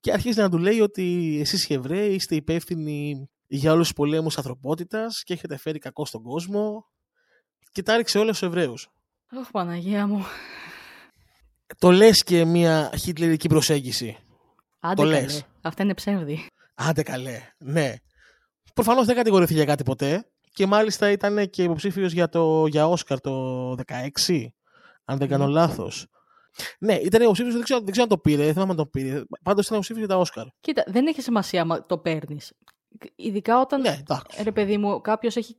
[0.00, 4.36] Και αρχίζει να του λέει ότι εσείς οι Εβραίοι είστε υπεύθυνοι για όλους τους πολέμους
[4.36, 6.86] ανθρωπότητας και έχετε φέρει κακό στον κόσμο.
[7.72, 8.74] Και τα ρίξε όλα στου Εβραίου.
[9.36, 10.24] Ωχ, Παναγία μου.
[11.78, 14.18] Το λες και μια χιτλερική προσέγγιση.
[14.80, 15.20] Άντε Το καλέ.
[15.20, 15.46] λες.
[15.62, 16.46] Αυτά είναι ψεύδι.
[16.74, 17.40] Άντε καλέ.
[17.58, 17.94] Ναι.
[18.74, 20.30] Προφανώς δεν κατηγορηθεί για κάτι ποτέ.
[20.54, 24.46] Και μάλιστα ήταν και υποψήφιος για, το, για Όσκαρ το 16,
[25.04, 25.52] αν δεν κάνω Μμμ.
[25.52, 26.06] λάθος.
[26.78, 29.22] Ναι, ήταν υποψήφιος, δεν ξέρω, δεν ξέρω αν το πήρε, δεν θυμάμαι αν το πήρε.
[29.42, 30.46] Πάντως ήταν υποψήφιος για τα Όσκαρ.
[30.60, 32.52] Κοίτα, δεν έχει σημασία άμα το παίρνεις.
[33.16, 33.80] Ειδικά όταν.
[33.80, 34.42] Ναι, εντάξει.
[34.42, 35.56] Ρε παιδί μου, κάποιος έχει.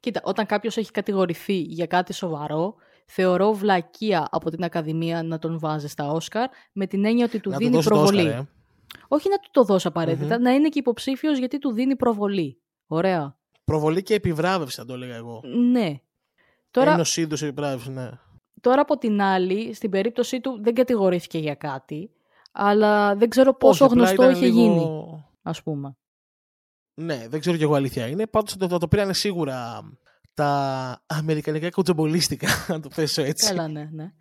[0.00, 2.74] Κοίτα, όταν κάποιος έχει κατηγορηθεί για κάτι σοβαρό,
[3.06, 7.50] θεωρώ βλακεία από την Ακαδημία να τον βάζει στα Όσκαρ με την έννοια ότι του
[7.50, 8.26] να του δίνει δώσεις το προβολή.
[8.26, 8.48] Όσκαρ, ε.
[9.08, 12.62] Όχι να του το δώσει απαραίτητα, να είναι και υποψήφιος γιατί του δίνει προβολή.
[12.86, 13.36] Ωραία.
[13.64, 15.40] Προβολή και επιβράβευση, θα το έλεγα εγώ.
[15.70, 16.00] Ναι.
[16.70, 18.10] Τώρα, Ένωση είδους επιβράβευση, ναι.
[18.60, 22.10] τώρα από την άλλη, στην περίπτωσή του δεν κατηγορήθηκε για κάτι,
[22.52, 24.86] αλλά δεν ξέρω πόσο Όχι, απλά γνωστό ήταν είχε λίγο- γίνει,
[25.42, 25.96] ας πούμε.
[26.94, 28.26] Ναι, δεν ξέρω κι εγώ αλήθεια είναι.
[28.26, 29.82] Πάντως το, το, το πήραν σίγουρα
[30.34, 33.46] τα αμερικανικά κοτσομπολίστικα, να το θέσω έτσι.
[33.48, 34.12] Καλά, ναι, ναι.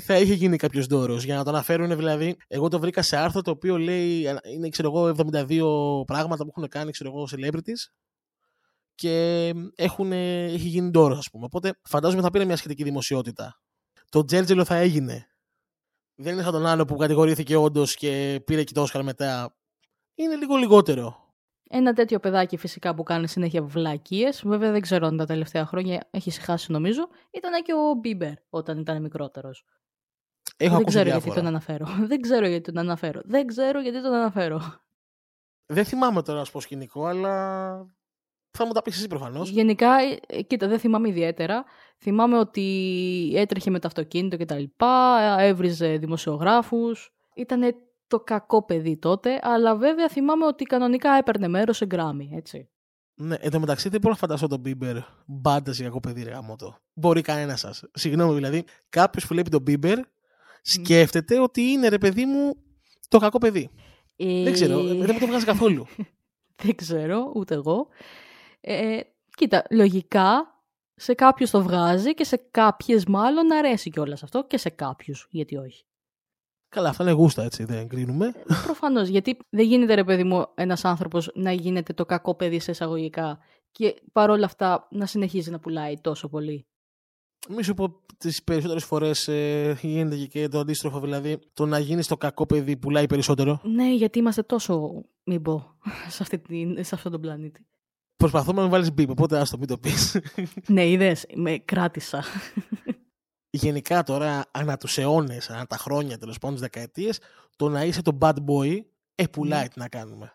[0.00, 1.24] θα είχε γίνει κάποιος δώρος.
[1.24, 4.88] Για να το αναφέρουν, δηλαδή, εγώ το βρήκα σε άρθρο το οποίο λέει είναι ξέρω
[4.88, 7.92] εγώ, 72 πράγματα που έχουν κάνει ξέρω εγώ, celebrities
[9.00, 11.44] και έχουν, έχει γίνει δώρο, ας πούμε.
[11.44, 13.60] Οπότε φαντάζομαι θα πήρε μια σχετική δημοσιότητα.
[14.08, 15.26] Το Τζέρτζελο θα έγινε.
[16.14, 19.56] Δεν είναι σαν τον άλλο που κατηγορήθηκε όντως και πήρε και το Όσκαρ μετά.
[20.14, 21.34] Είναι λίγο λιγότερο.
[21.70, 26.08] Ένα τέτοιο παιδάκι φυσικά που κάνει συνέχεια βλακίες, βέβαια δεν ξέρω αν τα τελευταία χρόνια
[26.10, 29.64] έχει συχάσει νομίζω, ήταν και ο Μπίμπερ όταν ήταν μικρότερος.
[30.56, 31.24] Έχω δεν ακούσει ξέρω διάφορα.
[31.24, 31.86] γιατί τον αναφέρω.
[32.10, 33.20] δεν ξέρω γιατί τον αναφέρω.
[33.24, 34.60] Δεν ξέρω γιατί τον αναφέρω.
[35.66, 37.99] Δεν θυμάμαι τώρα να σου πως σκηνικό, αλλά
[38.50, 39.50] θα μου τα πεις εσύ προφανώς.
[39.50, 39.88] Γενικά,
[40.26, 41.64] ε, κοίτα, δεν θυμάμαι ιδιαίτερα.
[41.98, 47.12] Θυμάμαι ότι έτρεχε με το αυτοκίνητο και τα λοιπά, έβριζε δημοσιογράφους.
[47.34, 47.74] Ήτανε
[48.06, 52.68] το κακό παιδί τότε, αλλά βέβαια θυμάμαι ότι κανονικά έπαιρνε μέρος σε Grammy, έτσι.
[53.14, 56.30] Ναι, εν τω μεταξύ δεν μπορώ να φανταστώ τον Μπίμπερ μπάντα για κακό παιδί, ρε
[56.30, 56.76] γαμώτο.
[56.94, 57.84] Μπορεί κανένας σας.
[57.92, 59.98] Συγγνώμη, δηλαδή, κάποιος που βλέπει τον Μπίμπερ
[60.62, 62.54] σκέφτεται ότι είναι ρε παιδί μου
[63.08, 63.70] το κακό παιδί.
[64.16, 65.86] Ε, Δεν ξέρω, ε, δεν μου το βγάζει καθόλου.
[66.62, 67.88] Δεν ξέρω, ούτε εγώ.
[68.60, 69.00] Ε,
[69.36, 70.54] κοίτα, λογικά
[70.94, 75.56] σε κάποιους το βγάζει και σε κάποιες μάλλον αρέσει κιόλας αυτό και σε κάποιους, γιατί
[75.56, 75.84] όχι.
[76.68, 78.34] Καλά, αυτά είναι γούστα, έτσι, δεν κρίνουμε.
[78.64, 82.70] Προφανώς, γιατί δεν γίνεται ρε παιδί μου ένας άνθρωπος να γίνεται το κακό παιδί σε
[82.70, 83.38] εισαγωγικά
[83.70, 86.66] και παρόλα αυτά να συνεχίζει να πουλάει τόσο πολύ.
[87.48, 92.06] Μη σου πω τις περισσότερες φορές ε, γίνεται και το αντίστροφο, δηλαδή το να γίνεις
[92.06, 93.60] το κακό παιδί πουλάει περισσότερο.
[93.62, 97.66] Ναι, γιατί είμαστε τόσο, μην πω, σε, αυτή την, σε αυτόν τον πλανήτη.
[98.20, 100.20] Προσπαθούμε να μην βάλεις μπίπ, οπότε άστο μην το πεις.
[100.66, 102.24] ναι, είδες, με κράτησα.
[103.50, 107.20] Γενικά τώρα, ανά τους αιώνες, ανά τα χρόνια τέλος πάντων, τις δεκαετίες,
[107.56, 108.78] το να είσαι το bad boy,
[109.14, 109.68] ε, πουλάει Ναι.
[109.68, 110.32] τι να κάνουμε.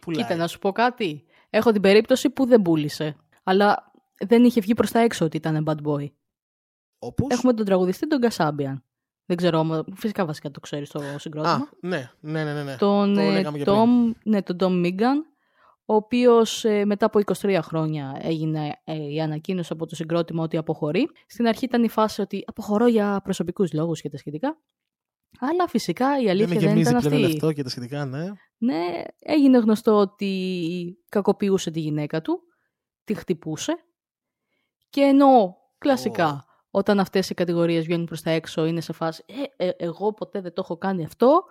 [0.00, 0.22] Πουλάει.
[0.22, 1.24] Κοίτα, να σου πω κάτι.
[1.50, 3.16] Έχω την περίπτωση που δεν πούλησε.
[3.42, 6.06] Αλλά δεν είχε βγει προς τα έξω ότι ήταν bad boy.
[6.98, 7.28] Όπως...
[7.30, 8.84] Έχουμε τον τραγουδιστή τον Κασάμπιαν.
[9.26, 11.52] Δεν ξέρω, άμα- φυσικά βασικά το ξέρεις το συγκρότημα.
[11.54, 12.62] Α, ναι, ναι, ναι, ναι.
[12.62, 12.76] ναι.
[12.76, 13.88] τον, το ε, λέγαμε και Tom,
[14.24, 15.35] ναι, τον Tom Megan,
[15.86, 20.56] ο οποίος ε, μετά από 23 χρόνια έγινε ε, η ανακοίνωση από το συγκρότημα ότι
[20.56, 21.08] αποχωρεί.
[21.26, 24.58] Στην αρχή ήταν η φάση ότι αποχωρώ για προσωπικούς λόγους και τα σχετικά.
[25.38, 27.34] Αλλά φυσικά η Δεν αλήθεια με δεν, γεμίζει ήταν πλέον αυτή.
[27.34, 28.24] αυτό και τα σχετικά, ναι.
[28.58, 32.42] Ναι, έγινε γνωστό ότι κακοποιούσε τη γυναίκα του,
[33.04, 33.76] τη χτυπούσε
[34.90, 39.24] και ενώ κλασικά όταν αυτές οι κατηγορίες βγαίνουν προς τα έξω είναι σε φάση
[39.56, 41.44] «Ε, ε, εγώ ποτέ δεν το έχω κάνει αυτό»,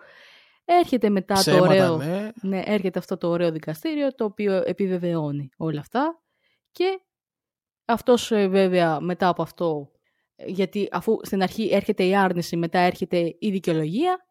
[0.66, 1.98] Έρχεται μετά Ψέματα, το ωραίο...
[1.98, 2.30] ναι.
[2.42, 6.22] Ναι, έρχεται αυτό το ωραίο δικαστήριο, το οποίο επιβεβαιώνει όλα αυτά.
[6.72, 7.00] Και
[7.86, 9.92] αυτός ε, βέβαια μετά από αυτό,
[10.36, 14.26] ε, γιατί αφού στην αρχή έρχεται η άρνηση, μετά έρχεται η δικαιολογία.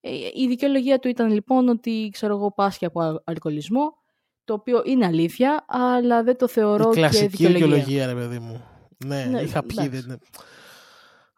[0.00, 3.92] Ε, Η δικαιολογία του ήταν λοιπόν ότι, ξέρω εγώ, πάσχει από α- αλκοολισμό,
[4.44, 7.66] το οποίο είναι αλήθεια, αλλά δεν το θεωρώ Η και κλασική δικαιολογία.
[7.66, 8.64] δικαιολογία, ρε παιδί μου.
[9.06, 9.76] Ναι, Ναι, είχα πιει.
[9.80, 10.06] εντάξει.
[10.06, 10.20] Δεν...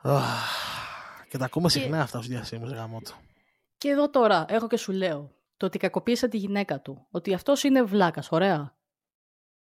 [0.02, 3.14] Αχ, Και τα ακούμε Και- συχνά αυτά στου διασύμου γάμο του.
[3.78, 7.62] Και εδώ τώρα, έχω και σου λέω, το ότι κακοποίησε τη γυναίκα του, ότι αυτός
[7.62, 8.74] είναι βλάκας, ωραία.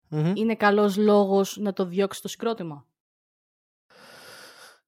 [0.07, 0.31] Μμμ.
[0.35, 2.85] Είναι καλός λόγος να το διώξει το συγκρότημα.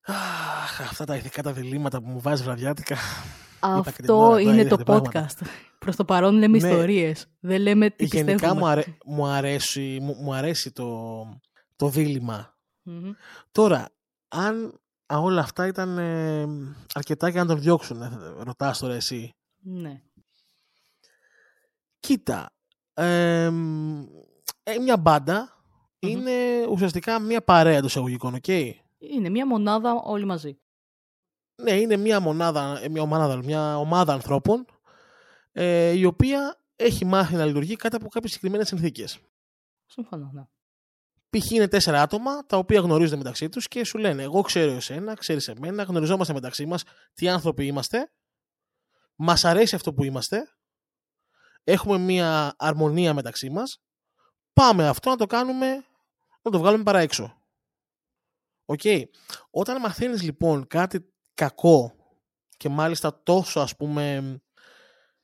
[0.05, 2.95] Αχ, αυτά τα ηθικά τα διλήμματα που μου βάζεις βραδιάτικα.
[3.57, 5.27] Είπα και την Αυτό ώρα, τώρα είναι είδατε το πράγματα.
[5.29, 5.45] podcast.
[5.79, 6.67] Προς το παρόν λέμε Ναι.
[6.67, 7.27] ιστορίες.
[7.39, 8.60] Δεν λέμε τι Γενικά πιστεύουμε.
[8.60, 11.23] μου, αρέ- μου αρέσει, μου, μου αρέσει το,
[11.75, 12.57] το δίλημα.
[12.81, 13.12] Μμμ.
[13.51, 13.89] Τώρα,
[14.27, 14.81] αν α,
[15.19, 16.47] όλα αυτά ήταν ε,
[16.93, 18.10] αρκετά για να τον διώξουν, ε,
[18.43, 19.36] ρωτάς τώρα εσύ.
[19.60, 20.02] Ναι.
[22.00, 22.52] Κοίτα,
[22.93, 24.04] ε, μ,
[24.63, 25.63] ε, μια μπαντα
[26.00, 28.47] είναι ουσιαστικά μια παρέα των εισαγωγικών, οκ;
[28.97, 30.60] Είναι μια μονάδα όλοι μαζί.
[31.56, 34.65] Ναι, είναι μια μονάδα, ε, μια ομάδα, μια ομάδα ανθρώπων
[35.52, 39.19] ε, η οποία έχει μάθει να λειτουργεί κάτω από κάποιες συγκεκριμένες συνθήκες.
[39.86, 40.47] Συμφωνώ, ναι.
[41.38, 41.52] Π.χ.
[41.52, 45.48] είναι τέσσερα άτομα τα οποία γνωρίζονται μεταξύ τους και σου λένε εγώ ξέρω εσένα, ξέρεις
[45.48, 48.12] εμένα, γνωριζόμαστε μεταξύ μας, τι άνθρωποι είμαστε,
[49.15, 50.48] μας αρέσει αυτό που είμαστε,
[51.63, 53.82] έχουμε μια αρμονία μεταξύ μας,
[54.54, 55.86] πάμε αυτό να το κάνουμε,
[56.41, 57.41] να το βγάλουμε παρά έξω.
[58.65, 58.82] Οκ.
[59.50, 61.96] Όταν μαθαίνεις λοιπόν κάτι κακό
[62.58, 64.15] και μάλιστα τόσο ας πούμε,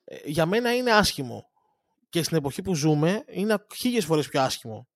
[0.04, 1.50] ε, για μένα είναι άσχημο
[2.08, 4.88] και στην εποχή που ζούμε είναι χίλιες φορές πιο άσχημο.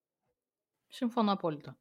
[0.95, 1.77] Συμφωνώ απόλυτα.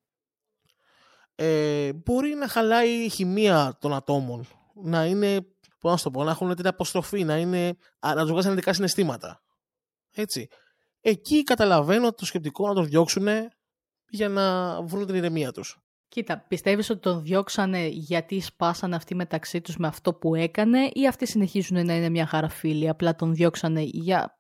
[1.36, 4.46] ε, μπορεί να χαλάει η χημεία των ατόμων.
[4.84, 5.42] Να είναι,
[5.80, 7.68] πώς να σου το πω, να έχουν την αποστροφή, να, είναι,
[8.00, 9.42] α, να τους βγάζει αρνητικά συναισθήματα.
[10.14, 10.48] Έτσι.
[11.02, 13.28] Εκεί καταλαβαίνω το σκεπτικό να τον διώξουν
[14.10, 15.80] για να βρουν την ηρεμία τους.
[16.08, 21.08] Κοίτα, πιστεύεις ότι τον διώξανε γιατί σπάσανε αυτοί μεταξύ τους με αυτό που έκανε ή
[21.08, 24.40] αυτοί συνεχίζουν να είναι μια χαρά φίλοι, απλά τον διώξανε για,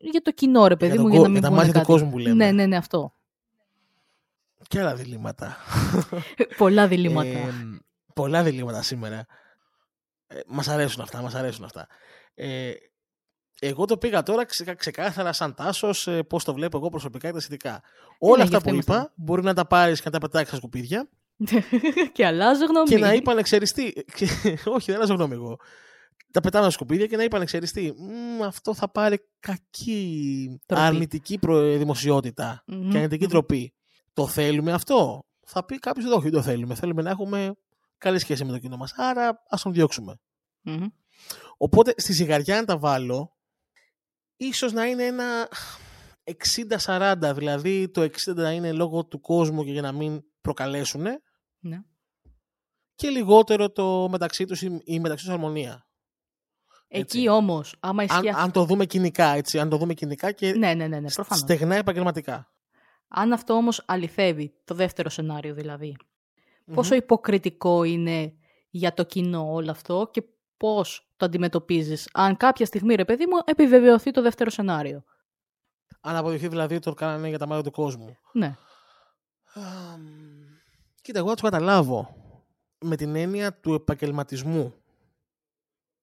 [0.00, 1.60] για το κοινό ρε παιδί Για μου, τον για κο- να μην για τα πούνε
[1.66, 1.92] μάτια του κάτι.
[1.92, 2.34] κόσμου που λέμε.
[2.44, 3.14] Ναι, ναι, ναι, αυτό.
[4.70, 5.56] Και άλλα διλήμματα.
[6.56, 7.28] Πολλά διλήμματα.
[7.28, 7.52] Ε,
[8.14, 9.26] πολλά διλήμματα σήμερα.
[10.26, 11.86] Ε, μας αρέσουν αυτά, μας αρέσουν αυτά.
[12.34, 12.72] Ε,
[13.60, 17.34] εγώ το πήγα τώρα ξεκα- ξεκάθαρα σαν τάσος, ε, πώς το βλέπω εγώ προσωπικά και
[17.34, 17.82] τα σχετικά.
[18.18, 20.48] Όλα γι' αυτά αυτό που είμαστε είπα μπορεί να τα πάρεις και να τα πετάξεις
[20.48, 21.08] στα σκουπίδια
[22.12, 22.88] και αλλάζω γνώμη.
[22.88, 23.92] και να είπαν εξαιριστή.
[24.74, 25.56] Όχι, δεν αλλάζω γνώμη εγώ.
[26.32, 27.94] Τα πετάμε στα σκουπίδια και να είπαν εξαιριστή.
[27.98, 30.82] «Μμ, αυτό θα πάρει κακή Τροπή.
[30.82, 33.30] αρνητική προ- δημοσιότητα Μμμ, και αρνητική μμμ.
[33.30, 33.74] τροπή.
[34.20, 35.20] Το θέλουμε αυτό.
[35.46, 36.74] Θα πει κάποιος όχι, δεν το θέλουμε.
[36.74, 37.54] Θέλουμε να έχουμε
[37.98, 38.92] καλή σχέση με το κοινό μας.
[38.96, 40.20] Άρα ας τον διώξουμε.
[40.60, 40.86] Μμμ.
[41.56, 43.36] Οπότε στη ζυγαριά να τα βάλω,
[44.36, 45.48] ίσως να είναι ένα
[46.84, 47.32] 60-40.
[47.34, 51.02] Δηλαδή το 60 να είναι λόγω του κόσμου και για να μην προκαλέσουν
[51.58, 51.78] Ναι.
[52.94, 55.86] και λιγότερο το μεταξύ τους η, η μεταξύ τους αρμονία.
[56.88, 57.18] Έτσι.
[57.18, 60.32] Εκεί όμως, άμα ισχύει Αν, αυτό- αν το δούμε κοινικά, έτσι, αν το δούμε κοινικά
[60.32, 61.42] και Ναι, ναι, ναι, ναι, προφανώς.
[61.42, 62.52] στεγνά επαγγελματικά.
[63.12, 65.96] Αν αυτό όμως αληθεύει, το δεύτερο σενάριο δηλαδή,
[66.74, 68.34] πόσο υποκριτικό είναι
[68.70, 70.22] για το κοινό όλο αυτό και
[70.56, 75.04] πώς το αντιμετωπίζεις αν κάποια στιγμή, ρε παιδί μου, επιβεβαιωθεί το δεύτερο σενάριο.
[76.00, 78.16] Αν αποδειχθεί δηλαδή ότι το κάνανε για τα μάτια του κόσμου.
[78.32, 78.56] Ναι.
[79.52, 80.00] Αμ,
[81.02, 82.14] Κοίτα, εγώ θα του καταλάβω.
[82.78, 84.74] Με την έννοια του επαγγελματισμού.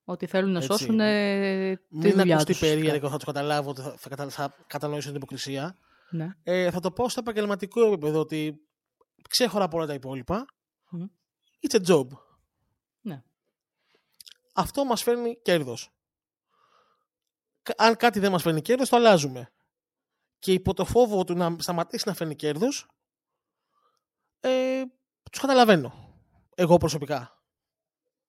[0.04, 0.72] Ότι θέλουν να Έτσι.
[0.72, 2.60] σώσουν ε, τη Μην δουλειά ακουστεί τους.
[2.60, 5.76] περίεργο, θα του καταλάβω ότι θα, θα, κατα- θα κατανοήσω την υποκρισία.
[6.10, 6.28] Ναι.
[6.44, 8.68] Ε, θα το πω στο επαγγελματικό επίπεδο ότι
[9.30, 10.46] ξέχωρα από όλα τα υπόλοιπα.
[10.90, 11.04] Μμ.
[11.68, 12.08] It's a job.
[13.02, 13.24] Ναι.
[14.54, 15.92] Αυτό μας φέρνει κέρδος.
[17.64, 19.52] Κα- Αν κάτι δεν μας φέρνει κέρδος, το αλλάζουμε.
[20.40, 22.88] Και υπό το φόβο του να σταματήσει να φέρνει κέρδος,
[24.40, 24.84] ε,
[25.32, 25.94] τους καταλαβαίνω.
[26.56, 27.42] Εγώ προσωπικά.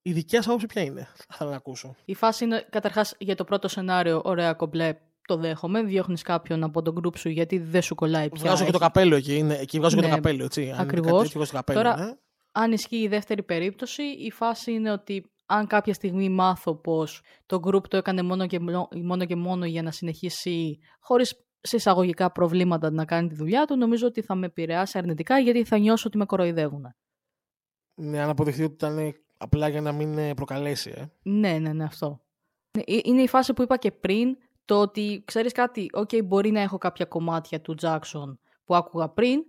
[0.01, 1.95] Η δικιά σας άποψη ποια είναι, θα ήθελα να ακούσω.
[2.05, 5.83] Η φάση είναι καταρχάς για το πρώτο σενάριο, ωραία κομπλέ, το δέχομαι.
[5.83, 8.41] Διώχνεις κάποιον από τον group σου γιατί δεν σου κολλάει πια.
[8.43, 9.35] Βγάζω και το έχει- καπέλο εκεί.
[9.37, 10.61] Είναι, εκεί βγάζω και Ναι, το καπέλο, έτσι.
[10.61, 11.21] Αν είναι κάτι ακριβώς.
[11.21, 12.11] τέτοιο, βγάζω το καπέλο, Τώρα, ναι.
[12.51, 17.59] αν ισχύει η δεύτερη περίπτωση, η φάση είναι ότι αν κάποια στιγμή μάθω πως το
[17.63, 22.31] group το έκανε μόνο και μόνο, μόνο, και μόνο για να συνεχίσει χωρίς σε εισαγωγικά
[22.31, 26.03] προβλήματα να κάνει τη δουλειά του, νομίζω ότι θα με επηρεάσει αρνητικά γιατί θα νιώσω
[26.07, 26.95] ότι με κοροϊδεύουν.
[27.95, 30.93] Ναι, αν αποδειχθεί ότι ήταν ε, απλά για να μην ε, προκαλέσει.
[30.95, 31.05] Ε.
[31.21, 32.21] Ναι, ναι, ναι, αυτό.
[32.77, 34.37] Ναι, ε- Είναι η φάση που είπα και πριν,
[34.69, 39.39] το ότι ξέρεις κάτι, οκ, μπορεί να έχω κάποια κομμάτια του Jackson που άκουγα πριν,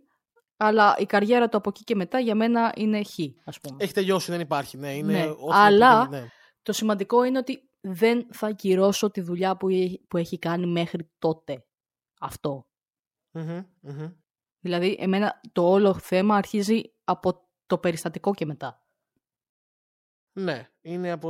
[0.56, 3.76] αλλά η καριέρα του από εκεί και μετά για μένα είναι χ, ας πούμε.
[3.80, 4.76] Έχει τελειώσει, δεν υπάρχει.
[4.76, 6.28] Ναι, είναι Ναι, ό,τι αλλά- πήγαινε, ναι.
[6.62, 11.10] Το σημαντικό είναι ότι δεν θα ακυρώσω τη δουλειά που, έ- που έχει κάνει μέχρι
[11.18, 11.66] τότε.
[12.20, 12.66] Αυτό.
[13.30, 14.12] Μμμ, μμμ.
[14.60, 18.84] Δηλαδή, εμένα το όλο θέμα αρχίζει από το περιστατικό και μετά.
[20.32, 21.28] Ναι, είναι από...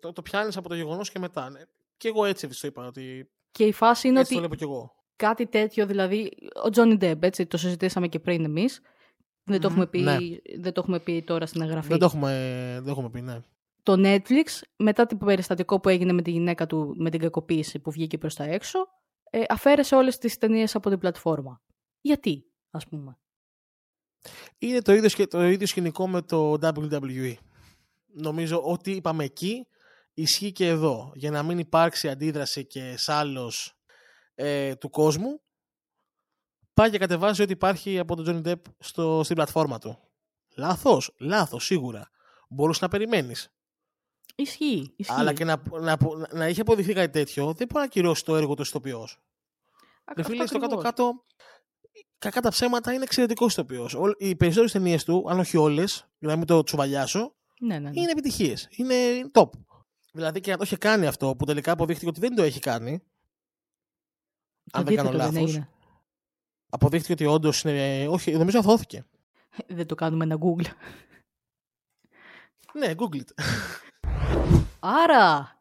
[0.00, 1.50] το, το πιάνεις από το γεγονός και μετά.
[1.50, 1.60] Ναι.
[2.00, 4.70] Και εγώ έτσι το είπα, ότι Και η φάση είναι έτσι το ότι βλέπω κι
[4.70, 4.94] εγώ.
[5.16, 6.32] κάτι τέτοιο, δηλαδή,
[6.64, 8.80] ο Τζόνι Ντεμπ, έτσι, το συζητήσαμε και πριν εμείς,
[9.44, 10.16] δεν, το Μμμ, έχουμε πει, ναι.
[10.60, 11.88] δεν το έχουμε πει τώρα στην εγγραφή.
[11.88, 12.30] Δεν το έχουμε,
[12.74, 13.40] δεν το έχουμε πει, ναι.
[13.82, 17.90] Το Netflix, μετά το περιστατικό που έγινε με τη γυναίκα του, με την κακοποίηση που
[17.90, 18.78] βγήκε προς τα έξω,
[19.30, 21.62] ε, αφαίρεσε όλες τις ταινίες από την πλατφόρμα.
[22.00, 23.18] Γιατί, ας πούμε.
[24.58, 27.34] Είναι το ίδιο, σκε- το ίδιο σκηνικό με το WWE.
[28.12, 29.66] Νομίζω ότι είπαμε εκεί
[30.20, 31.12] ισχύει και εδώ.
[31.14, 33.74] Για να μην υπάρξει αντίδραση και σάλος
[34.34, 35.40] ε, του κόσμου,
[36.74, 39.98] πάει και κατεβάζει ό,τι υπάρχει από τον Johnny Depp στο, στην πλατφόρμα του.
[40.56, 42.10] Λάθος, λάθος, σίγουρα.
[42.48, 43.52] Μπορούσες να περιμένεις.
[44.34, 45.14] Ισχύει, ισχύει.
[45.16, 45.96] Αλλά και να, να, να,
[46.32, 49.00] να είχε αποδειχθεί κάτι τέτοιο, δεν μπορεί να ακυρώσει το έργο του ηθοποιό.
[50.04, 50.82] Α- Ρε φίλε, αυτό στο ακριβώς.
[50.84, 51.24] κάτω-κάτω,
[52.18, 53.88] κακά τα ψέματα είναι εξαιρετικό ηθοποιό.
[54.18, 58.00] Οι περισσότερες ταινίες του, αν όχι όλες, για να μην το τσουβαλιάσω, Ναι, ναι, ναι.
[58.00, 58.68] είναι επιτυχίες.
[58.70, 58.94] Είναι
[59.32, 59.48] top.
[60.12, 62.98] Δηλαδή και να το είχε κάνει αυτό, που τελικά αποδείχθηκε ότι δεν το έχει κάνει,
[64.70, 65.50] Το αν δεν κάνω αντίθετο λάθος.
[65.50, 65.68] έγινε.
[66.70, 68.06] αποδείχθηκε ότι όντως είναι.
[68.08, 69.04] Όχι, νομίζω αθώθηκε.
[69.68, 70.66] Δεν το κάνουμε ένα Google.
[72.72, 73.44] Ναι, Google it.
[74.80, 75.56] Άρα,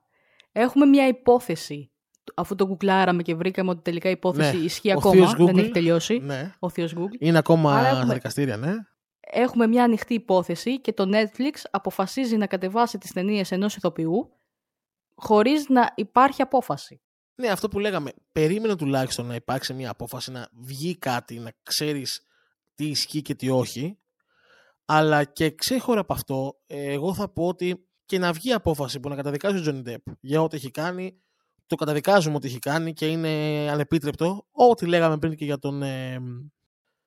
[0.52, 1.92] έχουμε μια υπόθεση.
[2.36, 5.46] Αφού το γκουγκλάραμε και βρήκαμε ότι τελικά η υπόθεση Ναι, ισχύει ο ακόμα, θείος δεν
[5.48, 5.58] Google.
[5.60, 6.18] έχει τελειώσει.
[6.18, 6.56] ναι.
[6.60, 7.20] Ο θείος Google.
[7.20, 8.74] Είναι ακόμα Άρα έχουμε- στα δικαστήρια, ναι.
[9.20, 14.30] Έχουμε μια ανοιχτή υπόθεση και το Netflix αποφασίζει να κατεβάσει τις ταινίες ενός ηθοποιού
[15.20, 17.02] χωρίς να υπάρχει απόφαση.
[17.36, 18.12] Ναι, αυτό που λέγαμε.
[18.32, 22.22] Περίμενε τουλάχιστον να υπάρξει μια απόφαση, να βγει κάτι, να ξέρεις
[22.76, 24.00] τι ισχύει και τι όχι.
[24.86, 29.10] Αλλά και ξέχωρα από αυτό, ε, εγώ θα πω ότι και να βγει απόφαση που
[29.10, 31.22] να καταδικάζει ο Τζόνι Ντεπ για ό,τι έχει κάνει,
[31.68, 33.30] το καταδικάζουμε ότι έχει κάνει και είναι
[33.72, 34.48] ανεπίτρεπτο.
[34.52, 35.84] Ό,τι λέγαμε πριν και για τον.
[35.84, 36.20] Ε,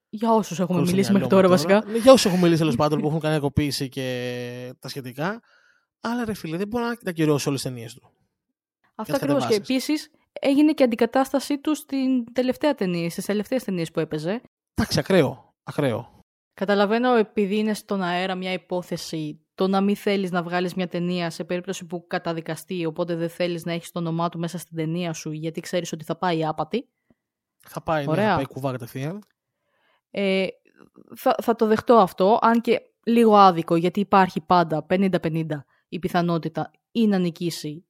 [0.09, 1.91] Για όσους έχουμε κόλλησε μιλήσει μυαλό μέχρι μου τώρα βασικά.
[1.91, 5.41] Ναι, για όσους έχουμε μιλήσει τέλος πάντων που έχουν κάνει ακοποίηση και τα σχετικά.
[6.05, 8.11] Αλλά ρε φίλε, δεν μπορεί να τα κυρώσει όλες τις ταινίες του.
[8.95, 9.47] Αυτό τις ακριβώς.
[9.47, 9.85] Και κατεβάσεις.
[9.85, 10.11] επίσης
[10.41, 14.41] έγινε και αντικατάστασή του στην τελευταία ταινία, στις τελευταίες ταινίες που έπαιζε.
[14.75, 15.55] Εντάξει, ακραίο.
[15.63, 16.21] ακραίο.
[16.55, 21.31] Καταλαβαίνω επειδή είναι στον αέρα μια υπόθεση το να μην θέλεις να βγάλεις μια ταινία
[21.31, 25.13] σε περίπτωση που καταδικαστεί, οπότε δεν θέλεις να έχεις το όνομά του μέσα στην ταινία
[25.13, 26.89] σου γιατί ξέρεις ότι θα πάει άπατη.
[27.69, 28.29] Θα πάει, ναι, Ωραία.
[28.31, 29.23] θα πάει κουβά κατευθείαν.
[30.11, 30.47] Ε,
[31.17, 35.47] θα, θα το δεχτώ αυτό, αν και λίγο άδικο, γιατί υπάρχει πάντα 50-50
[35.93, 37.87] η πιθανότητα ή να νικήσει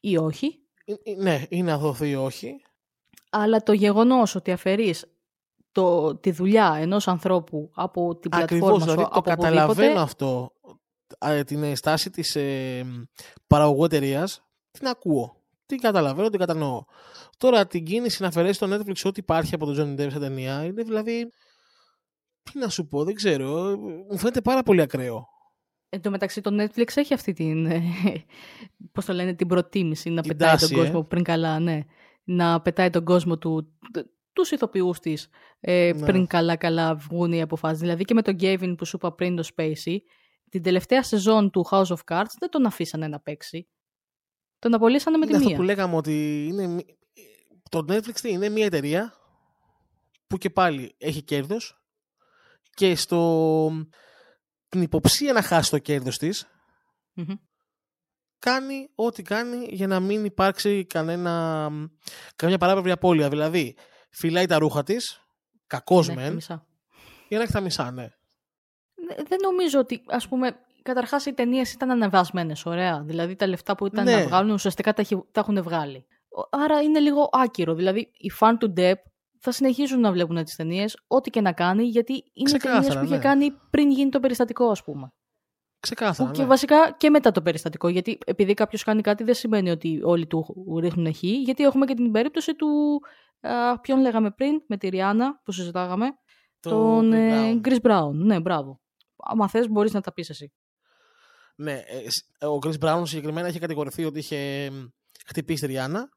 [0.00, 0.58] ή όχι.
[0.84, 2.56] Ε, ε, Ναι, είναι να δοθεί ή όχι.
[3.30, 5.06] Αλλά το γεγονός ότι αφαιρείς
[5.72, 10.00] το, τη δουλειά ενός ανθρώπου από την Ακριβώς, πλατφόρμα δηλαδή σου, το από καταλαβαίνω οπουδήποτε,
[10.00, 10.52] αυτό.
[11.18, 12.84] Α, την στάση της ε,
[13.46, 15.36] παραγωγού εταιρείας την ακούω.
[15.66, 16.84] Την καταλαβαίνω, την κατανοώ.
[17.38, 20.64] Τώρα την κίνηση να αφαιρέσεις στο Netflix ό,τι υπάρχει από τον Johnny Depp σε ταινία
[20.64, 21.32] είναι δηλαδή.
[22.42, 23.68] Τι να σου πω, δεν ξέρω.
[23.68, 23.76] ε,
[24.10, 25.28] Μου φαίνεται πάρα πολύ ακραίο.
[25.94, 27.82] Εν τω μεταξύ το Netflix έχει αυτή την, ε,
[28.92, 30.82] πώς το λένε, την προτίμηση να Την πετάει τάση, τον ε.
[30.84, 31.80] κόσμο πριν καλά, ναι.
[32.24, 35.28] Να πετάει τον κόσμο του, τ- τους ηθοποιούς της
[35.60, 36.06] ε, Ναι.
[36.06, 37.78] πριν καλά-καλά βγουν οι αποφάσεις.
[37.78, 39.96] Δηλαδή και με τον Gavin που σου είπα πριν το Spacey,
[40.50, 43.68] την τελευταία σεζόν του House of Cards δεν τον αφήσανε να παίξει.
[44.58, 45.58] Τον απολύσανε με τη είναι αυτό μία.
[45.58, 46.98] που λέγαμε ότι είναι, μη-
[47.70, 49.14] το Netflix τι είναι μια εταιρεία
[50.26, 51.82] που και πάλι έχει κέρδος
[52.74, 53.70] και στο,
[54.74, 56.46] την υποψία να χάσει το κέρδος της
[57.12, 57.34] Μμμ.
[58.38, 61.68] κάνει ό,τι κάνει για να μην υπάρξει κανένα,
[62.36, 63.28] καμιά παράπλευρη απώλεια.
[63.28, 63.76] Δηλαδή,
[64.10, 65.20] φυλάει τα ρούχα της,
[65.66, 66.66] κακός Ναι, τα μεν, μισά.
[67.28, 68.08] για να έχει τα μισά, ναι.
[69.08, 73.02] Δε- Δεν νομίζω ότι, ας πούμε, καταρχάς οι ταινίες ήταν ανεβασμένες, ωραία.
[73.02, 74.16] Δηλαδή τα λεφτά που ήταν Ναι.
[74.16, 76.06] να βγάλουν ουσιαστικά τα, έχει- τα έχουν βγάλει.
[76.28, 77.74] Ο- Άρα είναι λίγο άκυρο.
[77.74, 78.94] Δηλαδή οι φαν του Depp
[79.44, 83.04] θα συνεχίζουν να βλέπουν τις ταινίες, ό,τι και να κάνει, γιατί είναι Ξεκάθαρα, ταινίες που
[83.04, 83.22] είχε ναι.
[83.22, 85.12] κάνει πριν γίνει το περιστατικό, ας πούμε.
[85.80, 86.48] Ξεκάθαρα, Που και ναι.
[86.48, 87.88] βασικά και μετά το περιστατικό.
[87.88, 90.44] Γιατί επειδή κάποιος κάνει κάτι, δεν σημαίνει ότι όλοι του
[90.80, 91.22] ρίχνουν χ.
[91.22, 93.00] Γιατί έχουμε και την περίπτωση του.
[93.40, 96.06] Α, ποιον λέγαμε πριν, με τη Ριάννα που συζητάγαμε.
[96.60, 97.60] Το τον Chris ε, Brown.
[97.68, 98.12] Chris Brown.
[98.12, 98.80] Ναι, μπράβο.
[99.16, 100.52] Άμα θες, μπορείς να τα πεις εσύ.
[101.56, 104.84] Ναι, ε, σ- ο Chris Brown συγκεκριμένα είχε κατηγορηθεί ότι είχε μ,
[105.26, 106.08] χτυπήσει τη Ριάννα.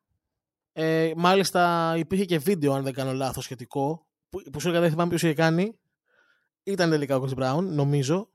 [0.79, 4.91] Ε, μάλιστα υπήρχε και βίντεο, αν δεν κάνω λάθος, σχετικό, που, που σου έλεγα δεν
[4.91, 5.79] θυμάμαι ποιος είχε κάνει.
[6.63, 8.29] Ήταν τελικά ο Chris Brown, νομίζω.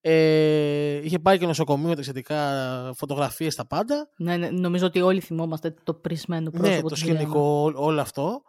[0.00, 4.10] Ε, είχε πάει και νοσοκομείο, τα σχετικά φωτογραφίες, τα πάντα.
[4.16, 7.40] Ναι, ναι, νομίζω ότι όλοι θυμόμαστε το πρισμένο πρόσωπο Ναι, το της σκηνικό,
[7.74, 8.42] ό- όλο αυτό.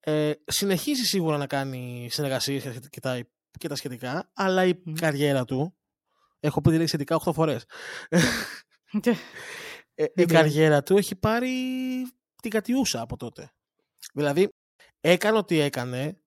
[0.00, 3.20] Ε, συνεχίζει σίγουρα να κάνει συνεργασίες και- και τα,
[3.58, 4.92] και τα σχετικά, αλλά η Μμ.
[4.92, 5.74] καριέρα του,
[6.40, 7.64] έχω πει τη λέξη σχετικά 8 φορές,
[8.10, 9.18] Ριάννα.
[9.94, 10.48] Ε, η Δεν πειράζει.
[10.48, 11.50] καριέρα του έχει πάρει
[12.42, 13.52] την κατιούσα από τότε.
[14.14, 14.48] Δηλαδή,
[15.00, 16.20] έκανε ό,τι έκανε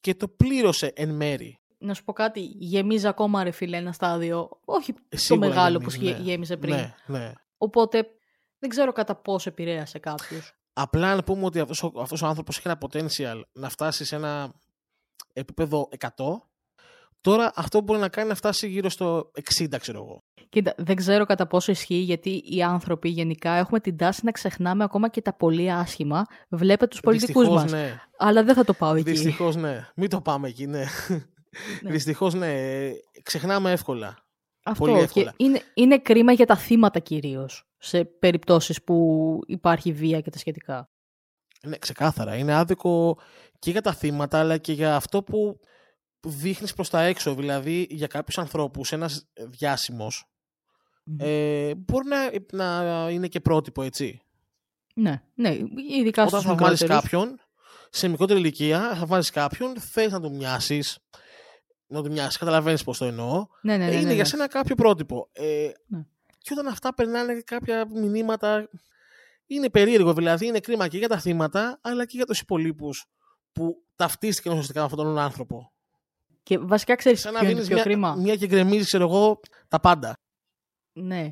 [0.00, 1.56] και το πλήρωσε εν μέρη.
[1.78, 5.78] Να σου πω κάτι, γεμίζει ακόμα ρε φίλε ένα στάδιο, όχι Ε, το σίγουρα μεγάλο
[5.78, 6.22] γεμίζει, που γε- ναι.
[6.22, 6.74] γέμισε πριν.
[6.74, 7.32] Ναι, ναι.
[7.58, 8.06] Οπότε
[8.58, 10.54] δεν ξέρω κατά πόσο επηρέασε κάποιους.
[10.72, 14.16] Απλά να πούμε ότι αυτός ο, αυτός ο άνθρωπος έχει ένα potential να φτάσει σε
[14.16, 14.52] ένα
[15.32, 16.08] επίπεδο 100.
[17.22, 20.18] Τώρα αυτό που μπορεί να κάνει είναι να φτάσει γύρω στο 60, ξέρω εγώ.
[20.48, 24.84] Κοίτα, δεν ξέρω κατά πόσο ισχύει, γιατί οι άνθρωποι γενικά έχουμε την τάση να ξεχνάμε
[24.84, 26.24] ακόμα και τα πολύ άσχημα.
[26.48, 27.72] Βλέπε τους πολιτικούς Δυστυχώς, μας.
[27.72, 28.00] ναι.
[28.18, 29.10] Αλλά δεν θα το πάω εκεί.
[29.10, 29.88] Δυστυχώς, ναι.
[29.96, 30.84] Μην το πάμε εκεί, ναι.
[31.82, 31.90] Ναι.
[31.90, 32.54] Δυστυχώς, ναι.
[33.22, 34.18] Ξεχνάμε εύκολα.
[34.64, 34.84] Αυτό.
[34.84, 35.34] πολύ και εύκολα.
[35.36, 40.90] είναι, είναι κρίμα για τα θύματα κυρίως, σε περιπτώσεις που υπάρχει βία και τα σχετικά.
[41.66, 42.36] Ναι, ξεκάθαρα.
[42.36, 43.18] Είναι άδικο
[43.58, 45.58] και για τα θύματα, αλλά και για αυτό που
[46.28, 47.34] δείχνεις προς τα έξω.
[47.34, 50.24] Δηλαδή, για κάποιους ανθρώπους, ένας διάσημος
[51.04, 51.16] Μμμ.
[51.20, 54.22] ε, μπορεί να, να είναι και πρότυπο, έτσι.
[54.94, 55.56] Ναι, ναι,
[55.98, 57.02] ειδικά Όταν στους θα βάλεις μικρότερους.
[57.10, 57.40] κάποιον
[57.90, 60.98] σε μικρότερη ηλικία, θα βάλεις κάποιον, θες να του μοιάσεις.
[61.86, 63.46] Να του μοιάσεις, καταλαβαίνεις πώς το εννοώ.
[63.62, 64.28] Ναι, ναι, ναι, Ε, είναι ναι, για ναι.
[64.28, 65.28] σένα κάποιο πρότυπο.
[65.32, 66.04] Ε, Ναι.
[66.38, 68.68] Και όταν αυτά περνάνε κάποια μηνύματα,
[69.46, 70.14] είναι περίεργο.
[70.14, 73.04] Δηλαδή, είναι κρίμα και για τα θύματα, αλλά και για τους υπολείπους
[73.52, 75.71] που ταυτίστηκαν ουσιαστικά με αυτόν τον άνθρωπο.
[76.42, 78.86] Και βασικά ξέρεις Σαν να ποιο είναι το δίνει πιο μια, κρίμα; μια και γκρεμίζεις,
[78.86, 80.12] ξέρω εγώ, τα πάντα.
[80.92, 81.28] Ναι.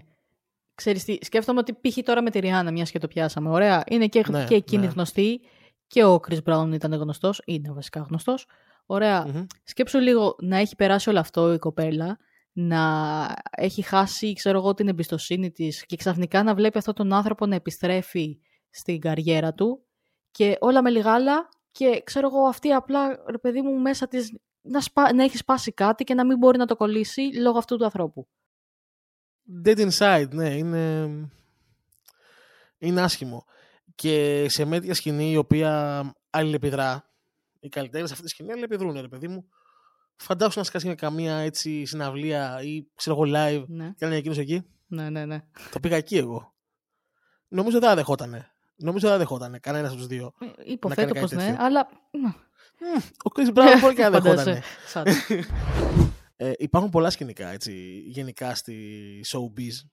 [0.74, 1.98] Ξέρεις τι, σκέφτομαι ότι π.χ.
[2.02, 3.50] τώρα με τη Ριάννα, μιας και το πιάσαμε.
[3.50, 3.84] Ωραία.
[3.86, 4.92] Είναι και, Ναι, και εκείνη ναι.
[4.92, 5.40] γνωστή
[5.86, 8.46] και ο Chris Brown ήταν γνωστός, είναι βασικά γνωστός.
[8.86, 9.26] Ωραία.
[9.26, 9.46] Μμμ.
[9.64, 12.18] Σκέψου λίγο να έχει περάσει όλο αυτό η κοπέλα,
[12.52, 12.82] να
[13.50, 17.54] έχει χάσει, ξέρω εγώ, την εμπιστοσύνη της και ξαφνικά να βλέπει αυτόν τον άνθρωπο να
[17.54, 18.38] επιστρέφει
[18.70, 19.86] στην καριέρα του
[20.30, 24.32] και όλα με λιγάλα και ξέρω εγώ αυτή απλά, ρε παιδί μου, μέσα της
[24.62, 25.14] να, σπα...
[25.14, 28.28] να έχει σπάσει κάτι και να μην μπορεί να το κολλήσει λόγω αυτού του ανθρώπου.
[29.64, 31.08] Dead inside, ναι, είναι.
[32.78, 33.44] Είναι άσχημο.
[33.94, 37.11] Και σε μέτρια σκηνή η οποία αλληλεπιδρά,
[37.61, 39.48] οι καλλιτέχνες σε αυτή τη σκηνή αλληλεπιδρούν, ρε παιδί μου.
[40.16, 44.16] Φαντάσου να σκάσει με καμία έτσι συναυλία ή ξέρω εγώ live Ναι, και να είναι
[44.16, 44.66] εκείνος εκεί.
[44.86, 45.24] ναι, ναι.
[45.24, 45.40] ναι.
[45.70, 46.54] Το πήγα εκεί εγώ.
[47.48, 48.50] Νομίζω δεν θα δεχότανε.
[48.76, 50.32] Νομίζω δεν θα δεχότανε κανένας από τους δύο.
[50.40, 51.64] Ε, Υποθέτω κάτι πως ναι, τέτοιο.
[51.64, 51.88] αλλά...
[53.24, 54.44] Ο Chris Brown μπορεί και να Φαντάζεσαι.
[54.44, 54.62] δεχότανε.
[54.86, 55.04] Σαν.
[56.36, 58.74] Ε, υπάρχουν πολλά σκηνικά έτσι, γενικά στη
[59.26, 59.88] showbiz.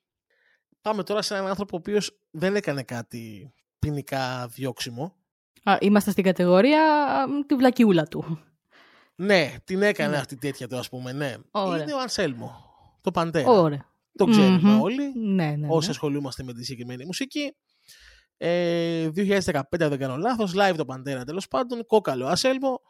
[0.81, 5.15] Πάμε τώρα σε έναν άνθρωπο ο οποίος δεν έκανε κάτι ποινικά διώξιμο.
[5.63, 8.39] Α, είμαστε στην κατηγορία α, μ, τη βλακιούλα του.
[9.15, 10.17] Ναι, την έκανε Ναι.
[10.17, 11.11] αυτή τέτοια του, ας πούμε.
[11.11, 11.35] Ναι.
[11.51, 11.83] Ωραία.
[11.83, 12.55] Είναι ο Ανσέλμο.
[13.01, 13.49] Το Παντέρα.
[13.49, 13.85] Ωραία.
[14.17, 14.81] Το ξέρουμε Μμμ.
[14.81, 15.11] όλοι.
[15.19, 15.55] Ναι, ναι.
[15.55, 15.67] ναι.
[15.69, 17.55] Όσοι ασχολούμαστε με τη συγκεκριμένη μουσική.
[18.37, 21.85] Ε, 2015, αν δεν κάνω λάθος, live το Παντέρα τέλος πάντων.
[21.85, 22.81] Κόκαλο Ανσέλμο.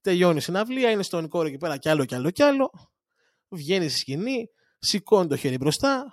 [0.00, 2.70] Τελειώνει η συναυλία, είναι στον κόρο εκεί πέρα κι άλλο κι άλλο κι άλλο.
[3.48, 6.06] Βγαίνει στη σκηνή, σηκώνει το χέρι μπροστά,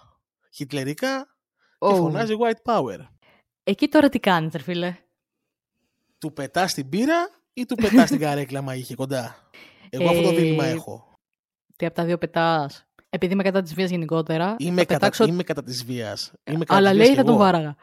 [0.53, 1.23] χιτλερικά
[1.77, 1.95] και Ω.
[1.95, 2.97] φωνάζει White Power.
[3.63, 4.97] Εκεί τώρα τι κάνεις, ρε φίλε;
[6.17, 9.49] Του πετάς την πύρα ή του πετάς την καρέκλα μα είχε κοντά;
[9.89, 11.13] Εγώ αυτό το Ε, δίλημα έχω.
[11.75, 12.85] Τι από τα δύο πετάς;
[13.15, 15.25] Επειδή είμαι κατά της βίας γενικότερα, Είμαι θα κατά, πετάξω...
[15.25, 16.31] είμαι κατά της βίας.
[16.43, 17.43] Είμαι κατά Αλλά της λέει βίας θα κι τον εγώ.
[17.43, 17.75] βάραγα.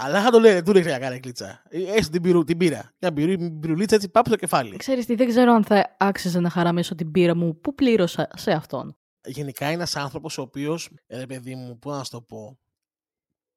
[0.00, 1.62] Αλλά θα το λέει, του ρίχνει μια καρέκλιτσα.
[1.68, 2.92] Ε, Έστω την, πυρου, την πύρα.
[3.00, 4.76] Μια πυρου, πυρουλίτσα έτσι πάπου στο κεφάλι.
[4.76, 8.52] Ξέρεις τι, δεν ξέρω αν θα άξιζε να χαραμίσω την πύρα μου που πλήρωσα σε
[8.52, 12.58] αυτόν; Γενικά είναι ένας άνθρωπος ο οποίος, ρε παιδί μου, πώς να σου το πω,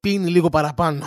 [0.00, 1.04] πίνει λίγο παραπάνω.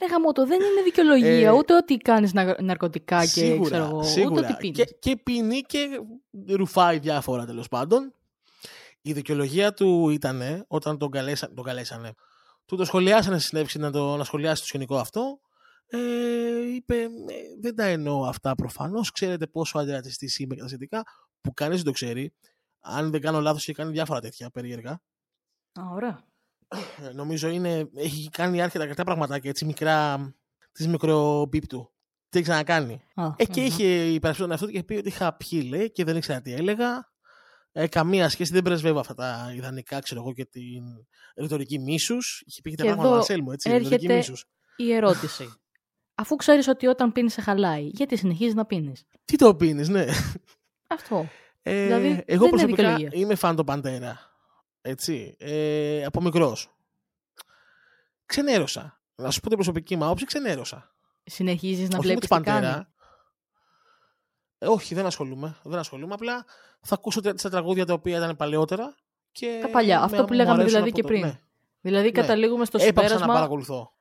[0.00, 1.48] Ρε γαμώτο, δεν είναι δικαιολογία.
[1.48, 3.96] Ε, ούτε ότι κάνεις να- ναρκωτικά και ξέρω σίγουρα, εγώ.
[3.96, 4.48] Ούτε σίγουρα.
[4.48, 4.76] ότι πίνεις.
[4.76, 6.00] Και, και πίνει και
[6.48, 8.14] ρουφάει διάφορα τέλος πάντων.
[9.02, 12.12] Η δικαιολογία του ήταν όταν τον, καλέσα, τον καλέσανε.
[12.64, 15.40] Του το σχολιάσανε στη συνέντευξη να, το, να σχολιάσει το σκηνικό αυτό.
[15.86, 15.98] Ε,
[16.74, 17.08] είπε, «Ε,
[17.60, 19.10] δεν τα εννοώ αυτά προφανώς.
[19.10, 21.02] Ξέρετε πόσο αντιρατσιστής είμαι και τα σχετικά,
[21.40, 22.32] που κανείς δεν το ξέρει.
[22.80, 24.90] Αν δεν κάνω λάθος, έχει κάνει διάφορα τέτοια περίεργα.
[25.72, 26.24] Α, ωραία.
[26.68, 30.18] Ε, νομίζω είναι, έχει κάνει άρχιτα αρκετά πραγματάκια έτσι μικρά
[30.72, 31.90] της μικρομπίπτου.
[32.28, 33.02] Τι έχει ξανακάνει.
[33.14, 33.66] Α, Ε, και μμμ.
[33.66, 36.52] είχε υπερασπίσει τον εαυτό του και πει ότι είχα πιει, λέει, και δεν ήξερα τι
[36.52, 37.14] έλεγα.
[37.72, 40.82] Ε, καμία σχέση, δεν πρεσβεύω αυτά τα ιδανικά, ξέρω εγώ, και την
[41.36, 42.42] ρητορική μίσους.
[42.46, 43.68] Είχε πει και τα Και πράγματα εδώ Ανσέλμου, έτσι.
[43.68, 44.44] Ρητορική έρχεται- μίσους.
[44.76, 45.44] Η ερώτηση.
[46.14, 50.04] Αφού ξέρεις ότι όταν πίνεις σε χαλάει, γιατί συνεχίζεις να πίνεις; Τι το πίνεις, ναι.
[50.86, 51.28] Αυτό.
[51.62, 53.10] Ε, Δηλαδή, δεν εγώ είναι προσωπικά δικαιολογία.
[53.20, 54.18] είμαι φαν το Παντέρα.
[54.88, 55.36] Έτσι.
[55.38, 56.70] Ε, από μικρός.
[58.26, 59.00] Ξενέρωσα.
[59.14, 60.94] Να σου πω την προσωπική μου άποψη, ξενέρωσα.
[61.24, 62.60] Συνεχίζεις να Όχι με βλέπεις τους τι κάνει.
[62.66, 62.90] Παντέρα.
[64.58, 65.56] Ε, όχι, δεν ασχολούμαι.
[65.62, 66.14] Δεν ασχολούμαι.
[66.14, 66.44] Απλά
[66.80, 68.94] θα ακούσω τα τα τραγούδια τα οποία ήταν παλαιότερα.
[69.32, 71.20] Και Τα παλιά, με- αυτό που μου λέγαμε αρέσουν δηλαδή από και το- πριν.
[71.20, 71.40] Ναι.
[71.80, 73.92] Δηλαδή καταλήγουμε στο Έπαψα να συμπέρασμα, παρακολουθώ.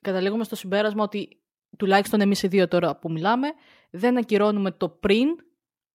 [0.00, 1.40] καταλήγουμε στο συμπέρασμα ότι
[1.76, 3.48] τουλάχιστον εμείς οι δύο τώρα που μιλάμε
[3.90, 5.28] δεν ακυρώνουμε το πριν,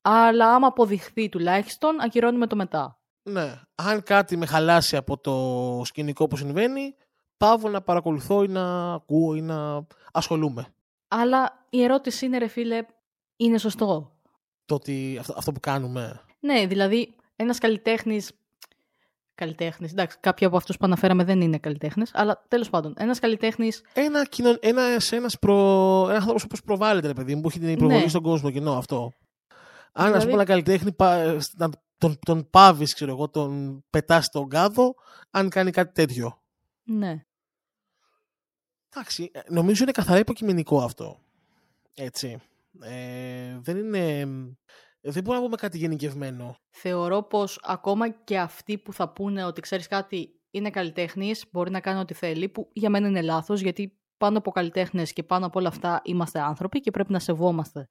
[0.02, 3.01] αλλά άμα αποδειχθεί τουλάχιστον ακυρώνουμε το μετά.
[3.24, 3.60] Ναι.
[3.76, 6.96] Αν κάτι με χαλάσει από το σκηνικό που συμβαίνει,
[7.38, 10.68] πάω να παρακολουθώ ή να ακούω ή να ασχολούμαι.
[11.08, 12.86] Αλλά η ερώτηση είναι, ρε φίλε,
[13.38, 14.12] είναι σωστό;
[14.66, 16.22] Το ότι αυτό, αυτό που κάνουμε.
[16.40, 18.32] Ναι, δηλαδή ένας καλλιτέχνης.
[19.36, 19.92] Καλλιτέχνης.
[19.92, 23.72] Εντάξει, κάποιοι από αυτούς που αναφέραμε δεν είναι καλλιτέχνες, αλλά τέλος πάντων, ένας καλλιτέχνη.
[23.94, 24.56] Ένα, κοινο...
[24.60, 25.56] ένας, ένας προ...
[26.10, 28.08] ένας άνθρωπος που προβάλλεται, ρε παιδί μου, που έχει την υπροβολή Ναι.
[28.08, 29.12] στον κόσμο κοινό αυτό.
[29.92, 31.70] Αν, Δηλαδή- α πούμε, ένα καλλιτέχνη πα- να
[32.02, 34.96] τον, τον πάβεις, ξέρω εγώ, τον πετάς στον κάδο,
[35.32, 36.42] αν κάνει κάτι τέτοιο.
[36.84, 37.26] Ναι.
[38.90, 41.20] Εντάξει, ε, νομίζω είναι καθαρά υποκειμενικό αυτό.
[41.96, 42.42] Έτσι.
[42.82, 44.26] Ε, δεν είναι.
[45.02, 46.56] Δεν μπορούμε να πούμε κάτι γενικευμένο.
[46.70, 51.80] Θεωρώ πως ακόμα και αυτοί που θα πούνε ότι ξέρεις κάτι είναι καλλιτέχνης, μπορεί να
[51.80, 55.60] κάνει ό,τι θέλει, που για μένα είναι λάθος, γιατί πάνω από καλλιτέχνες και πάνω από
[55.60, 57.90] όλα αυτά είμαστε άνθρωποι και πρέπει να σεβόμαστε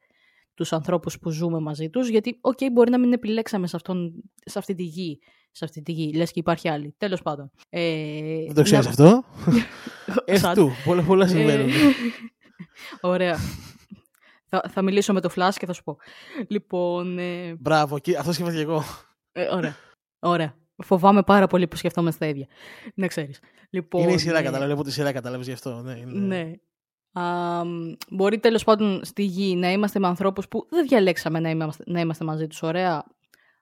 [0.54, 4.12] τους ανθρώπους που ζούμε μαζί τους, γιατί, οκ, μπορεί να μην επιλέξαμε σε, αυτόν,
[4.44, 5.18] σε αυτή τη γη,
[5.50, 6.94] σε αυτή τη γη, λες και υπάρχει άλλη.
[6.98, 7.50] Τέλος πάντων.
[7.68, 9.24] Ε, Δεν το ξέρεις να- αυτό;
[10.38, 10.70] Σαν- Εφτού.
[10.84, 11.68] Πολλά, πολλά συμβαίνουν.
[11.68, 11.72] Ε,
[13.00, 13.38] Ωραία.
[14.48, 15.96] θα, θα μιλήσω με το Flash και θα σου πω.
[16.48, 18.82] Λοιπόν, ε, Μπράβο, εκεί- αυτό σκέφτηκα και εγώ.
[19.32, 19.76] ε, ωραία.
[20.18, 20.54] Ωραία.
[20.84, 22.46] Φοβάμαι πάρα πολύ που σκεφτόμαστε τα ίδια.
[22.94, 23.40] Να ξέρεις.
[23.70, 24.72] Λοιπόν, είναι η σειρά, ε, κατάλαβε.
[24.72, 25.80] Από τη σειρά κατάλαβες γι' αυτό.
[25.82, 26.12] Ναι, είναι...
[26.20, 26.52] Ναι.
[27.12, 31.50] Α, μ, μπορεί τέλος πάντων στη γη να είμαστε με ανθρώπους που δεν διαλέξαμε να
[31.50, 33.04] είμαστε, να είμαστε μαζί τους ωραία,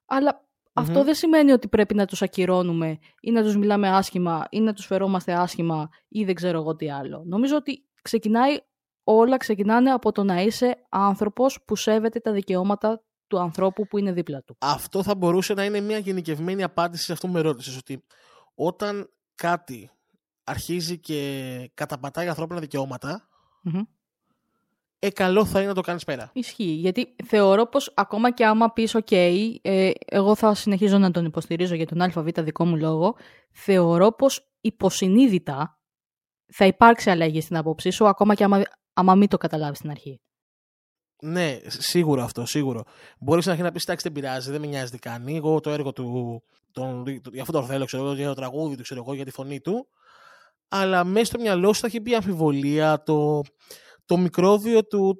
[0.06, 1.04] αλλά αυτό Μμμ.
[1.04, 4.86] δεν σημαίνει ότι πρέπει να τους ακυρώνουμε ή να τους μιλάμε άσχημα ή να τους
[4.86, 7.22] φερόμαστε άσχημα ή δεν ξέρω εγώ τι άλλο.
[7.26, 8.58] Νομίζω ότι ξεκινάει,
[9.04, 14.12] όλα ξεκινάνε από το να είσαι άνθρωπος που σέβεται τα δικαιώματα του ανθρώπου που είναι
[14.12, 14.56] δίπλα του.
[14.58, 17.78] Αυτό θα μπορούσε να είναι μια γενικευμένη απάντηση σε αυτό που με ρώτησε.
[17.78, 18.04] Ότι
[18.54, 19.90] όταν κάτι
[20.44, 23.28] αρχίζει και καταπατάει ανθρώπινα δικαιώματα,
[23.62, 23.82] Μμμ.
[24.98, 26.30] ε, καλό θα είναι να το κάνεις πέρα.
[26.32, 31.24] Ισχύει, γιατί θεωρώ πως ακόμα και άμα πεις ok, ε, εγώ θα συνεχίζω να τον
[31.24, 33.16] υποστηρίζω για τον ΑΒ δικό μου λόγο,
[33.52, 35.78] θεωρώ πως υποσυνείδητα
[36.52, 40.20] θα υπάρξει αλλαγή στην άποψή σου, ακόμα και άμα, άμα μην το καταλάβεις στην αρχή.
[41.22, 42.84] Ναι, σίγουρο αυτό, σίγουρο.
[43.18, 45.36] Μπορείς να αρχίσει να πεις: Εντάξει, δεν πειράζει, δεν με νοιάζει τι κάνει.
[45.36, 46.42] Εγώ το έργο του.
[46.72, 49.30] Τον, για αυτό το θέλω, ξέρω εγώ, για το τραγούδι του, ξέρω εγώ, για τη
[49.30, 49.88] φωνή του.
[50.68, 53.40] Αλλά μέσα στο μυαλό σου θα έχει μπει αμφιβολία, το,
[54.04, 55.16] το μικρόβιο του.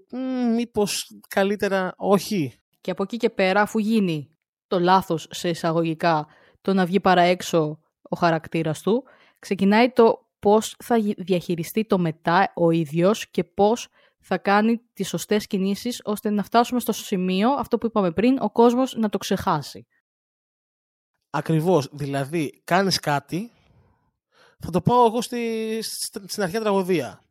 [0.55, 2.61] Μήπως καλύτερα όχι.
[2.81, 4.31] Και από εκεί και πέρα, αφού γίνει
[4.67, 6.27] το λάθος σε εισαγωγικά
[6.61, 9.03] το να βγει παρά έξω ο χαρακτήρας του,
[9.39, 13.89] ξεκινάει το πώς θα γι- διαχειριστεί το μετά ο ίδιος και πώς
[14.21, 18.51] θα κάνει τις σωστές κινήσεις ώστε να φτάσουμε στο σημείο, αυτό που είπαμε πριν, ο
[18.51, 19.87] κόσμος να το ξεχάσει.
[21.31, 21.89] Ακριβώς.
[21.93, 23.51] Δηλαδή, κάνεις κάτι.
[24.65, 27.23] Θα το πάω εγώ στη, στη- στην αρχαία τραγωδία.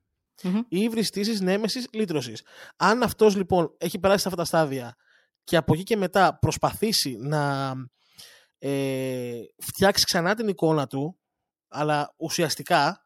[0.44, 0.58] Μμμ.
[0.58, 2.44] Η ύβρις στήση, νέμεσης, λύτρωσης.
[2.76, 4.96] Αν αυτός λοιπόν έχει περάσει σε αυτά τα στάδια
[5.44, 7.74] και από εκεί και μετά προσπαθήσει να
[8.58, 11.20] ε, φτιάξει ξανά την εικόνα του,
[11.68, 13.04] αλλά ουσιαστικά,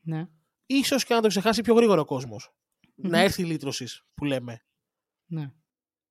[0.00, 0.26] Ναι.
[0.66, 2.54] ίσως και να το ξεχάσει πιο γρήγορα ο κόσμος.
[2.94, 3.10] Μμμ.
[3.10, 4.62] Να έρθει η λύτρωσης που λέμε.
[5.26, 5.52] ναι.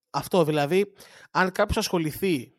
[0.10, 0.94] Αυτό δηλαδή,
[1.32, 2.54] αν κάποιος ασχοληθεί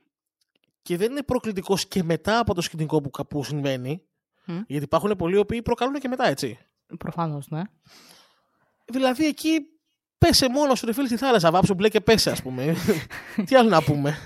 [0.83, 4.08] και δεν είναι προκλητικός και μετά από το σκηνικό που, που συμβαίνει,
[4.49, 4.61] Μμ.
[4.67, 6.59] γιατί υπάρχουν πολλοί οι οποίοι προκαλούν και μετά, έτσι.
[6.99, 7.63] Προφανώς, ναι.
[8.85, 9.59] Δηλαδή εκεί
[10.19, 12.75] πέσε μόνος σου ρε φίλε στη θάλασσα, βάψου μπλε και πέσε ας πούμε.
[13.47, 14.17] Τι άλλο να πούμε.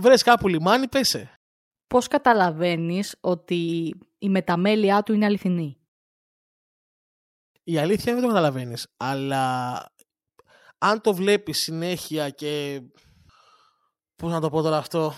[0.00, 1.30] Βρες κάπου λιμάνι, πέσε.
[1.86, 5.76] Πώς καταλαβαίνεις ότι η μεταμέλειά του είναι αληθινή;
[7.62, 8.86] Η αλήθεια δεν το καταλαβαίνεις.
[8.96, 9.74] Αλλά
[10.78, 12.82] αν το βλέπεις συνέχεια και.
[14.16, 15.14] Πώς να το πω τώρα αυτό.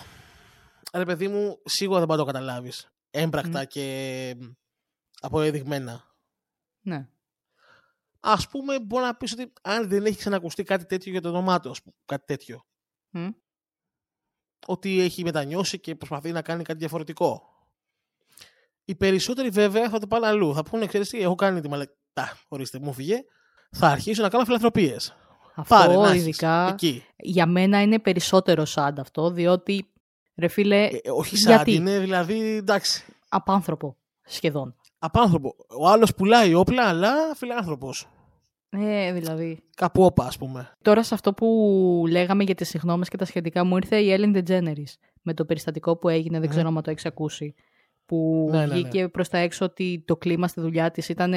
[0.93, 2.94] Ρε παιδί μου, σίγουρα δεν πάει να το καταλάβεις.
[3.17, 3.63] Έμπρακτα Μμ.
[3.67, 4.35] και
[5.19, 6.03] αποδεδειγμένα.
[6.81, 7.07] Ναι.
[8.19, 11.59] Α πούμε, μπορεί να πεις ότι αν δεν έχει ξανακουστεί κάτι τέτοιο για το όνομά
[11.59, 12.65] του, ας πούμε, κάτι τέτοιο.
[13.09, 13.27] Μμ.
[14.67, 17.49] ότι έχει μετανιώσει και προσπαθεί να κάνει κάτι διαφορετικό.
[18.85, 20.53] Οι περισσότεροι βέβαια θα το πάνε αλλού.
[20.53, 22.37] Θα πούνε, ξέρεις τι, έχω κάνει τη μαλακά.
[22.47, 23.23] Ορίστε, μου φύγε.
[23.71, 25.15] Θα αρχίσω να κάνω φιλανθρωπίες.
[25.55, 26.21] Αυτό Πάρε, να έχεις.
[26.21, 27.03] ειδικά Εκεί.
[27.17, 29.93] για μένα είναι περισσότερο σαν αυτό, διότι
[30.37, 34.75] ρε φίλε, Ε, ε, όχι σαν, γιατί; είναι δηλαδή, εντάξει, απάνθρωπο σχεδόν.
[34.99, 35.55] απάνθρωπο.
[35.79, 38.07] Ο άλλος πουλάει όπλα, αλλά φιλάνθρωπος.
[38.69, 39.63] Ε, δηλαδή.
[39.75, 40.71] Κάπου όπα, ας πούμε.
[40.81, 41.47] Τώρα σε αυτό που
[42.09, 45.97] λέγαμε για τις συγνώμες και τα σχετικά μου ήρθε η Ellen DeGeneres με το περιστατικό
[45.97, 46.55] που έγινε, δεν Μμμ.
[46.55, 47.55] ξέρω αν το έχεις ακούσει.
[48.05, 48.73] Που Ναι, ναι, ναι.
[48.73, 51.33] βγήκε προς τα έξω ότι το κλίμα στη δουλειά της ήταν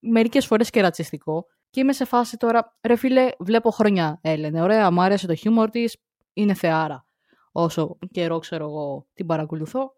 [0.00, 1.46] μερικές φορές και ρατσιστικό.
[1.70, 4.62] Και είμαι σε φάση τώρα, ρε φίλε, βλέπω χρόνια Έλενε.
[4.62, 5.96] Ωραία, μου άρεσε το χιούμορ της,
[6.32, 7.06] είναι θεάρα.
[7.52, 9.94] Όσο καιρό ξέρω εγώ την παρακολουθώ.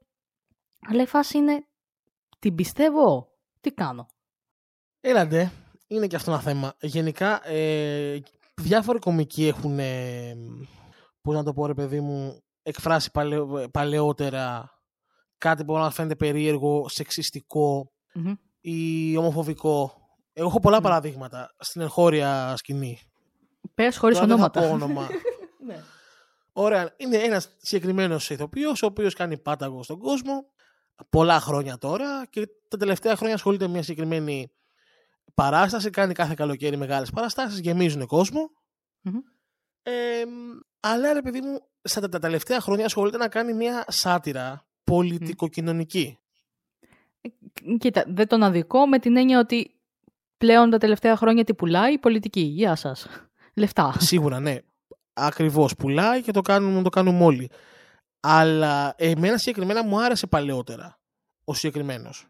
[0.88, 1.66] Αλλά η φάση είναι,
[2.38, 3.28] την πιστεύω,
[3.60, 4.06] τι κάνω;
[5.00, 5.52] Έλαντε,
[5.86, 6.74] είναι και αυτό ένα θέμα.
[6.80, 8.20] Γενικά, ε,
[8.54, 10.34] διάφοροι κομικοί έχουν, ε,
[11.22, 14.70] πώς να το πω ρε παιδί μου, εκφράσει παλαι- παλαιότερα
[15.38, 18.32] κάτι που μπορεί να φαίνεται περίεργο, σεξιστικό Μμμ.
[18.60, 19.96] ή ομοφοβικό.
[20.32, 22.98] Εγώ έχω πολλά παραδείγματα στην εγχώρια σκηνή.
[23.74, 24.60] Πες χωρίς Τώρα δεν θα ονόματα.
[24.60, 25.08] πω όνομα.
[25.66, 25.82] Ναι.
[26.52, 26.94] Ωραία.
[26.96, 30.46] Είναι ένας συγκεκριμένος ηθοποιός, ο οποίος κάνει πάταγο στον κόσμο
[31.08, 34.52] πολλά χρόνια τώρα και τα τελευταία χρόνια ασχολείται με μια συγκεκριμένη
[35.34, 35.90] παράσταση.
[35.90, 38.50] Κάνει κάθε καλοκαίρι μεγάλες παραστάσεις, γεμίζουν κόσμο.
[39.00, 39.18] Μμμ.
[39.82, 39.92] Ε,
[40.80, 46.18] αλλά ρε παιδί μου, στα τα τελευταία χρόνια ασχολείται να κάνει μια σάτυρα πολιτικοκοινωνική.
[47.78, 49.80] Κοίτα, δεν τον αδικό με την έννοια ότι
[50.36, 52.40] πλέον τα τελευταία χρόνια τι πουλάει η πολιτική.
[52.40, 53.06] Γεια σας.
[53.54, 53.94] Λεφτά.
[53.98, 54.58] Σίγουρα, ναι.
[55.12, 57.50] Ακριβώς πουλάει και το κάνουμε, το κάνουμε όλοι.
[58.20, 61.00] Αλλά εμένα συγκεκριμένα μου άρεσε παλαιότερα
[61.44, 62.26] ο συγκεκριμένος.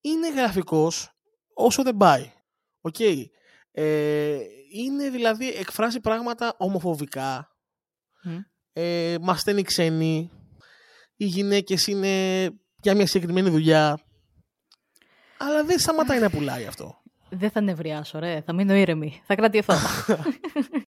[0.00, 1.10] Είναι γραφικός
[1.54, 2.32] όσο δεν πάει.
[2.80, 3.00] Οκ.
[3.70, 4.38] Ε,
[4.72, 7.48] είναι δηλαδή εκφράζει πράγματα ομοφοβικά.
[8.22, 8.38] Μμ.
[8.72, 10.30] Ε, μας στέλνει ξένοι.
[11.16, 12.44] Οι γυναίκες είναι
[12.82, 13.98] για μια συγκεκριμένη δουλειά.
[15.38, 17.02] Αλλά δεν σταματάει να πουλάει αυτό.
[17.28, 18.40] Δεν θα νευριάσω, ρε.
[18.40, 19.22] Θα μείνω ήρεμη.
[19.26, 19.74] Θα κρατηθώ.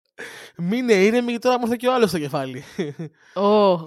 [0.58, 2.64] Μείνε ήρεμη γιατί τώρα μου ήρθε και ο άλλος στο κεφάλι.
[3.34, 3.78] Ω,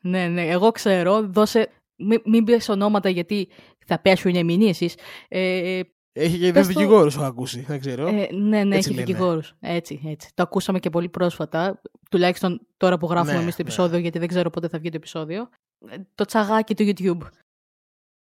[0.00, 0.46] ναι, ναι.
[0.46, 1.22] Εγώ ξέρω.
[1.28, 1.68] Δώσε...
[1.96, 3.48] Μην, μην πεις ονόματα γιατί
[3.86, 4.94] θα πέσουν οι μηνύσεις.
[5.28, 5.80] Ε,
[6.12, 8.06] Έχει και δύο Πες το- δικηγόρους έχω ακούσει, δεν ξέρω.
[8.06, 9.04] ε, ναι, ναι, Έτσι έχει λένε.
[9.06, 9.54] δικηγόρους.
[9.60, 10.30] Έτσι, έτσι.
[10.34, 11.80] Το ακούσαμε και πολύ πρόσφατα.
[12.10, 13.68] Τουλάχιστον τώρα που γράφουμε Ναι, εμείς το ναι.
[13.68, 15.48] επεισόδιο, γιατί δεν ξέρω πότε θα βγει το επεισόδιο.
[15.90, 17.26] Ε, Το τσαγάκι του YouTube.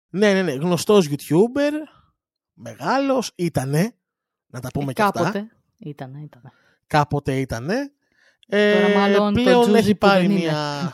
[0.10, 0.52] Ναι, ναι, ναι.
[0.52, 1.72] Γνωστός YouTuber,
[2.54, 3.96] μεγάλος, ήτανε,
[4.48, 5.20] να τα πούμε Ε, και αυτά.
[5.20, 5.48] κάποτε.
[5.78, 6.52] Ήτανε, ήτανε.
[6.88, 7.76] Κάποτε ήτανε.
[8.48, 10.40] Ε, Τώρα μάλλον το πλέον τζούζι έχει που πάρει δεν είναι.
[10.40, 10.94] μια...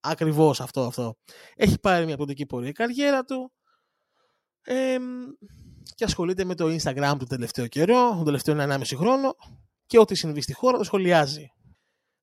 [0.00, 1.16] Ακριβώς αυτό, αυτό.
[1.54, 3.52] Έχει πάρει μια ποντική πορεία η καριέρα του
[4.62, 4.96] ε,
[5.94, 9.34] και ασχολείται με το Instagram του τελευταίο καιρό, τον τελευταίο 1,5 χρόνο
[9.86, 11.52] και ό,τι συμβεί στη χώρα το σχολιάζει.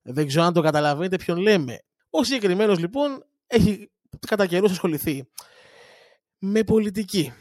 [0.02, 1.78] Δεν ξέρω αν το καταλαβαίνετε ποιον λέμε.
[2.10, 3.90] Ο συγκεκριμένος λοιπόν έχει
[4.26, 5.28] κατά καιρούς ασχοληθεί
[6.38, 7.32] με πολιτική.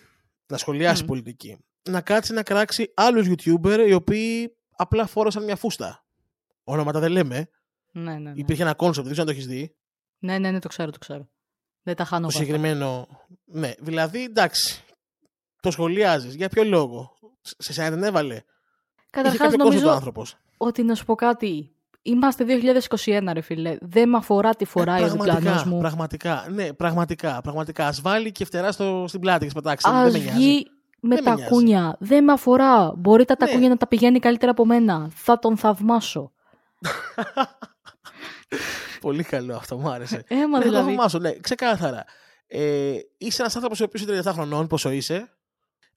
[0.48, 1.06] Να σχολιάσει Μμ.
[1.06, 1.58] πολιτική.
[1.90, 6.04] Να κάτσει να κράξει άλλους YouTuber οι οποίοι απλά φόρεσαν μια φούστα.
[6.64, 7.50] Ονόματα δεν λέμε.
[7.92, 8.32] Ναι, ναι, ναι.
[8.36, 9.76] Υπήρχε ένα concept, δεν ξέρω αν το έχεις δει.
[10.20, 11.30] Ναι, ναι, ναι, το ξέρω, το ξέρω.
[11.84, 12.56] Δεν τα χάνω Το εγώ αυτά.
[12.58, 13.08] συγκεκριμένο.
[13.46, 14.84] Ναι, δηλαδή εντάξει.
[15.62, 16.36] Το σχολιάζεις.
[16.36, 18.44] Για ποιο λόγο; Σε σένα δεν έβαλε; Είχε
[19.10, 20.36] Καταρχάς κάποιο concept ο νομίζω άνθρωπος.
[20.58, 21.72] ότι να σου πω κάτι.
[22.02, 22.46] Είμαστε
[23.06, 23.78] 2021 ρε φίλε.
[23.82, 25.80] Δεν με αφορά τι φοράει ο διπλανός Ε, πραγματικά, μου.
[25.80, 26.46] πραγματικά.
[26.50, 27.42] Ναι, πραγματικά.
[27.42, 27.88] πραγματικά.
[27.88, 29.90] Α βάλει και φτερά στο, στην πλάτη και σπατάξει.
[29.92, 30.64] Ας δεν με νοιάζει.
[31.02, 31.52] Βγει με Δεν με τα νοιάζει.
[31.54, 31.96] κούνια.
[32.00, 32.94] Δεν με αφορά.
[32.98, 33.46] Μπορεί τα Ναι.
[33.46, 35.10] τακούνια να τα πηγαίνει καλύτερα από μένα.
[35.14, 36.32] Θα τον θαυμάσω.
[39.02, 40.24] Πολύ καλό αυτό, μου άρεσε.
[40.28, 40.88] Έμα ναι, το δηλαδή.
[40.88, 42.04] θαυμάσω, ναι, ξεκάθαρα.
[42.48, 45.30] Ε, είσαι ένας άνθρωπος ο οποίος είναι 37 χρονών, πόσο είσαι.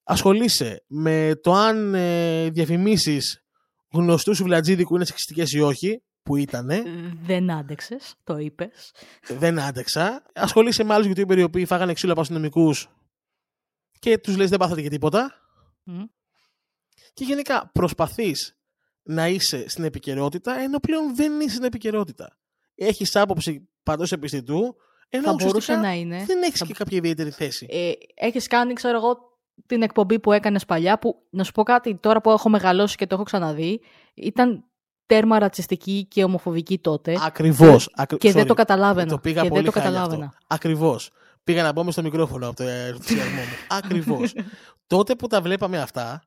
[0.05, 3.45] Ασχολείσαι με το αν ε, διαφημίσεις
[3.93, 6.83] γνωστούς σου βλατζίδικου είναι σεξιστικές ή όχι, που ήτανε.
[7.23, 8.93] Δεν άντεξες, το είπες.
[9.29, 10.23] δεν άντεξα.
[10.35, 12.89] Ασχολείσαι με άλλους YouTuber οι οποίοι φάγανε ξύλο από αστυνομικούς
[14.01, 15.33] και τους λες δεν πάθατε και τίποτα.
[15.85, 16.03] Μμ.
[17.15, 18.59] Και γενικά προσπαθείς
[19.03, 22.37] να είσαι στην επικαιρότητα, ενώ πλέον δεν είσαι στην επικαιρότητα.
[22.75, 24.77] Έχεις άποψη παντός επιστητού,
[25.09, 26.25] ενώ Θα μπορούσε ουσιαστικά να είναι.
[26.27, 27.67] δεν έχεις θα- και κάποια ιδιαίτερη θέση.
[27.71, 29.17] Ε, έχεις κάνει, ξέρω εγώ,
[29.67, 33.07] την εκπομπή που έκανες παλιά, που να σου πω κάτι, τώρα που έχω μεγαλώσει και
[33.07, 33.81] το έχω ξαναδεί,
[34.15, 34.65] ήταν
[35.07, 37.91] τέρμα ρατσιστική και ομοφοβική τότε Ακριβώς.
[38.19, 39.09] και δεν το καταλάβαινα.
[39.11, 40.25] Το πήγα και πολύ δεν το χάλια καταλάβαινα.
[40.27, 40.39] αυτό.
[40.47, 41.11] Ακριβώς.
[41.51, 43.47] Πήγα να μπω μες στο μικρόφωνο από το ενθουσιασμό μου.
[43.79, 44.35] Ακριβώς.
[44.87, 46.23] Τότε που τα βλέπαμε αυτά,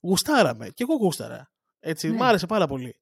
[0.00, 0.68] γουστάραμε.
[0.68, 1.50] Και εγώ γούσταρα.
[1.80, 2.16] Έτσι, Ναι.
[2.16, 2.96] μ' άρεσε πάρα πολύ.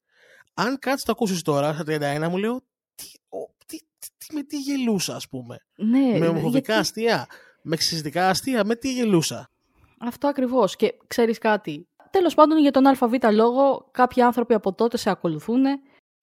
[0.55, 2.61] Αν κάτσεις το ακούσεις τώρα, στα 31, μου λέω,
[2.95, 5.57] τι, ο, τι, τι, τι- με τι γελούσα, ας πούμε.
[5.77, 7.27] Ναι, με ομοφοβικά γιατί- αστεία,
[7.63, 9.51] με εξιστικά αστεία, με τι γελούσα.
[9.99, 10.77] Αυτό ακριβώς.
[10.77, 11.89] Και ξέρεις κάτι.
[12.11, 15.65] Τέλος πάντων, για τον ΑΒ λόγο, κάποιοι άνθρωποι από τότε σε ακολουθούν.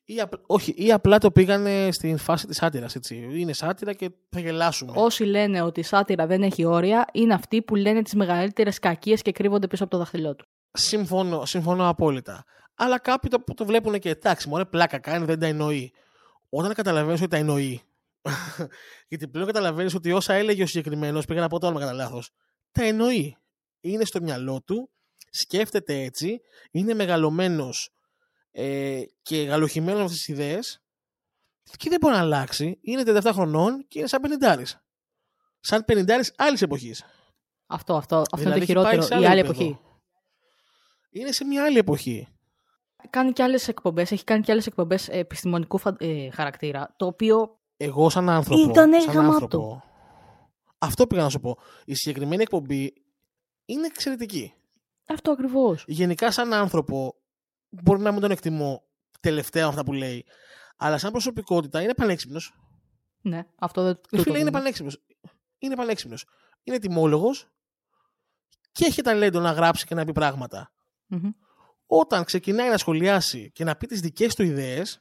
[0.08, 3.30] Ή, απ- όχι, ή απλά το πήγανε στην φάση της σάτυρας, έτσι.
[3.34, 4.92] Είναι σάτυρα και θα γελάσουμε.
[4.96, 9.22] Όσοι λένε ότι η σάτυρα δεν έχει όρια, είναι αυτοί που λένε τις μεγαλύτερες κακίες
[9.22, 10.46] και κρύβονται πίσω από το δάχτυλό του.
[10.72, 12.44] Συμφωνώ, συμφωνώ απόλυτα.
[12.76, 15.94] Αλλά κάποιοι το, το βλέπουν και εντάξει, μωρέ, πλάκα κάνει, δεν τα εννοεί.
[16.50, 17.82] Όταν καταλαβαίνεις ότι τα εννοεί.
[19.10, 22.32] γιατί πλέον καταλαβαίνεις ότι όσα έλεγε ο συγκεκριμένος, πήγα να πω το όνομα κατά λάθος,
[22.72, 23.38] τα εννοεί.
[23.82, 24.90] Είναι στο μυαλό του,
[25.30, 26.42] σκέφτεται έτσι,
[26.72, 27.90] είναι μεγαλωμένος
[28.58, 30.84] ε, και γαλοχημένο με αυτές τις ιδέες
[31.78, 32.78] και δεν μπορεί να αλλάξει.
[32.82, 34.80] Είναι 37 χρονών και είναι σαν πενιντάρης.
[35.60, 37.04] Σαν πενιντάρης άλλης εποχής.
[37.68, 39.22] Αυτό, αυτό, αυτό Δηλαδή, είναι το έχει πάει σε χειρότερο.
[39.22, 39.64] Η άλλο άλλη επίπεδο.
[39.64, 39.80] εποχή.
[41.10, 42.28] Είναι σε μια άλλη εποχή.
[43.10, 47.06] Κάνει και άλλες εκπομπές, έχει κάνει και άλλες εκπομπές ε, επιστημονικού φα- ε, χαρακτήρα, το
[47.06, 48.70] οποίο Εγώ σαν άνθρωπο.
[48.70, 49.34] Ήτανε σαν γαμάτο.
[49.34, 49.84] άνθρωπο,
[50.78, 51.58] αυτό πήγα να σου πω.
[51.86, 52.94] Η συγκεκριμένη εκπομπή
[53.66, 54.54] είναι εξαιρετική.
[55.08, 55.84] αυτό ακριβώς.
[55.88, 57.16] Γενικά σαν άνθρωπο,
[57.70, 58.84] μπορεί να μην τον εκτιμώ
[59.20, 60.26] τελευταία αυτά που λέει,
[60.78, 62.54] αλλά σαν προσωπικότητα είναι πανέξυπνος.
[63.22, 64.52] Ναι, αυτό δεν Ρε τούτο φίλε, είναι είναι.
[64.52, 65.04] πανέξυπνος.
[65.58, 66.26] Είναι πανέξυπνος.
[66.64, 67.48] Είναι τιμόλογος
[68.72, 70.72] και έχει ταλέντο να γράψει και να πει πράγματα.
[71.06, 71.30] Μμμ.
[71.88, 75.00] Όταν ξεκινάει να σχολιάσει και να πει τις δικές του ιδέες,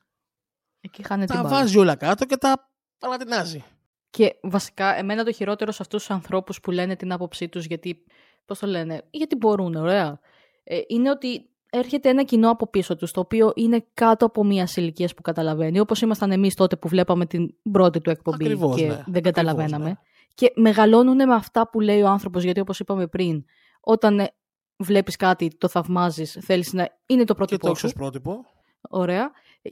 [0.81, 1.61] Εκεί χάνεται την τα μπάλα.
[1.61, 3.65] βάζει όλα κάτω και τα παρατηνάζει.
[4.11, 8.05] Και βασικά, εμένα το χειρότερο σε αυτούς τους ανθρώπους που λένε την άποψή τους, γιατί.
[8.45, 10.21] Πώς το λένε, γιατί μπορούν, ωραία.
[10.65, 11.49] Ε, είναι ότι
[11.79, 15.81] έρχεται ένα κοινό από πίσω τους, το οποίο είναι κάτω από μία ηλικία που καταλαβαίνει.
[15.81, 18.89] Όπως ήμασταν εμείς τότε που βλέπαμε την πρώτη του εκπομπή Ακριβώς, και ναι.
[18.89, 19.85] δεν Ακριβώς, καταλαβαίναμε.
[19.85, 19.95] ναι.
[20.35, 23.45] Και μεγαλώνουν με αυτά που λέει ο άνθρωπος, γιατί όπως είπαμε πριν,
[23.81, 24.29] όταν ε,
[24.77, 27.87] βλέπεις κάτι, το θαυμάζεις, θέλεις να είναι το Και το πρότυπό έχεις σου.
[27.87, 28.45] ως πρότυπο.
[28.89, 29.31] Ωραία.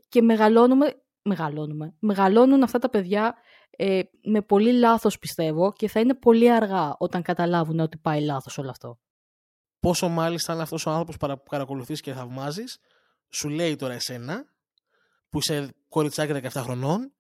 [0.08, 3.34] Και μεγαλώνουμε, μεγαλώνουμε, μεγαλώνουν αυτά τα παιδιά
[3.76, 8.58] ε, με πολύ λάθος πιστεύω και θα είναι πολύ αργά όταν καταλάβουν ότι πάει λάθος
[8.58, 8.98] όλο αυτό.
[9.82, 12.78] Πόσο μάλιστα είναι αυτός ο άνθρωπος παρα- που παρακολουθείς και θαυμάζεις,
[13.28, 14.44] σου λέει τώρα εσένα,
[15.28, 17.12] που είσαι κοριτσάκι 17 χρονών,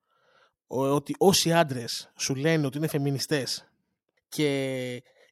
[0.66, 3.68] ο- ότι όσοι άντρες σου λένε ότι είναι φεμινιστές
[4.28, 4.46] και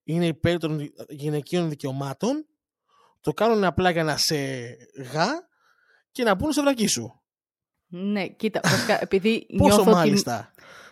[0.04, 2.46] είναι υπέρ των γυναικείων δικαιωμάτων,
[3.20, 4.36] το κάνουν απλά για να σε
[5.12, 5.48] γα
[6.10, 7.20] και να μπουν στο βρακί σου.
[7.86, 10.49] Ναι, κοίτα, βασικά, επειδή Πόσο νιώθω ότι μάλιστα.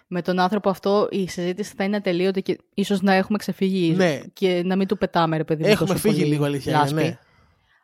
[0.08, 4.20] Με τον άνθρωπο αυτό η συζήτηση θα είναι ατελείωτη και ίσως να έχουμε ξεφύγει Ναι.
[4.32, 6.72] και να μην του πετάμε ρε παιδί μου, Έχουμε τόσο φύγει πολύ λίγο αλήθεια.
[6.72, 7.02] είναι, λάσπη.
[7.02, 7.18] Ναι.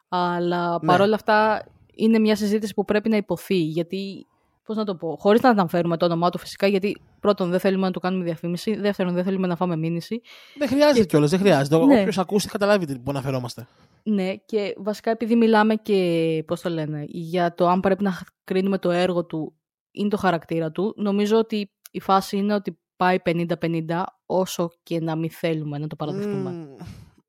[0.08, 0.86] Αλλά Ναι.
[0.86, 1.64] παρόλα αυτά
[1.94, 3.56] είναι μια συζήτηση που πρέπει να υποθεί.
[3.56, 4.26] Γιατί,
[4.64, 7.86] πώς να το πω, χωρίς να αναφέρουμε το όνομά του φυσικά, γιατί πρώτον δεν θέλουμε
[7.86, 10.20] να του κάνουμε διαφήμιση, δεύτερον δεν θέλουμε να φάμε μήνυση.
[10.58, 11.76] Δεν χρειάζεται κιόλας, δεν χρειάζεται.
[11.84, 12.00] Ναι.
[12.00, 13.66] Όποιος ακούσει θα καταλάβει τι που αναφερόμαστε.
[14.02, 18.78] Ναι, και βασικά επειδή μιλάμε και, πώς το λένε, για το αν πρέπει να κρίνουμε
[18.78, 19.54] το έργο του
[19.90, 25.16] ή το χαρακτήρα του, νομίζω ότι η φάση είναι ότι πάει 50-50 όσο και να
[25.16, 26.50] μην θέλουμε να το παραδεχτούμε.
[26.50, 26.66] Μμμ,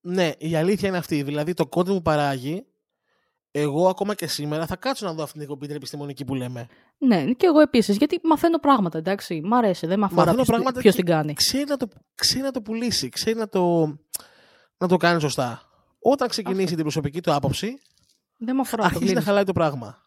[0.02, 1.24] ναι, η αλήθεια είναι αυτή.
[1.24, 2.66] Δηλαδή το κόντε μου παράγει,
[3.52, 6.68] εγώ ακόμα και σήμερα θα κάτσω να δω αυτή την εκπομπή την επιστημονική που λέμε.
[6.98, 9.42] Ναι, και εγώ επίσης, γιατί μαθαίνω πράγματα, εντάξει.
[9.44, 11.34] Μ' αρέσει, δεν με αφορά Μαθαίνω ποιος, πράγματα ποιος και- την κάνει.
[11.34, 13.86] Ξέρει να το, ξέρει να το πουλήσει, ξέρει να το,
[14.78, 15.62] να το κάνει σωστά.
[16.00, 16.74] Όταν ξεκινήσει Αυτό.
[16.76, 17.80] την προσωπική του άποψη,
[18.38, 18.82] Δεν με αφορά.
[18.82, 19.26] το αρχίζει να κλείνεις.
[19.28, 19.98] χαλάει το πράγμα.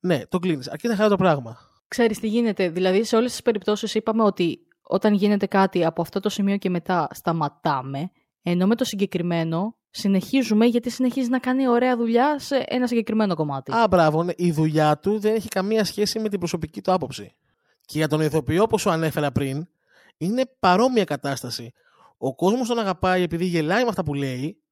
[0.00, 0.68] Ναι, το κλείνεις.
[0.68, 1.58] Αρχίζει να χαλάει το πράγμα.
[1.90, 2.68] Ξέρεις τι γίνεται.
[2.68, 6.70] Δηλαδή, σε όλες τις περιπτώσεις είπαμε ότι όταν γίνεται κάτι από αυτό το σημείο και
[6.70, 8.10] μετά σταματάμε,
[8.42, 13.72] ενώ με το συγκεκριμένο συνεχίζουμε γιατί συνεχίζει να κάνει ωραία δουλειά σε ένα συγκεκριμένο κομμάτι.
[13.72, 14.32] Α, μπράβο, ναι.
[14.36, 17.34] η δουλειά του δεν έχει καμία σχέση με την προσωπική του άποψη.
[17.80, 19.68] Και για τον ηθοποιό, όπως σου ανέφερα πριν,
[20.16, 21.72] είναι παρόμοια κατάσταση.
[22.18, 24.62] Ο κόσμος τον αγαπάει επειδή γελάει με αυτά που λέει.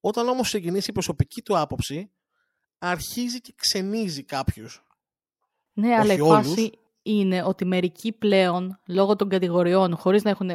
[0.00, 2.10] Όταν όμως ξεκινήσει η προσωπική του άποψη,
[2.78, 4.85] αρχίζει και ξενίζει κάποιους.
[5.76, 6.46] Ναι, αλλά η όχι όλους.
[6.48, 6.70] φάση
[7.02, 10.50] είναι ότι μερικοί πλέον, λόγω των κατηγοριών, χωρίς να έχουν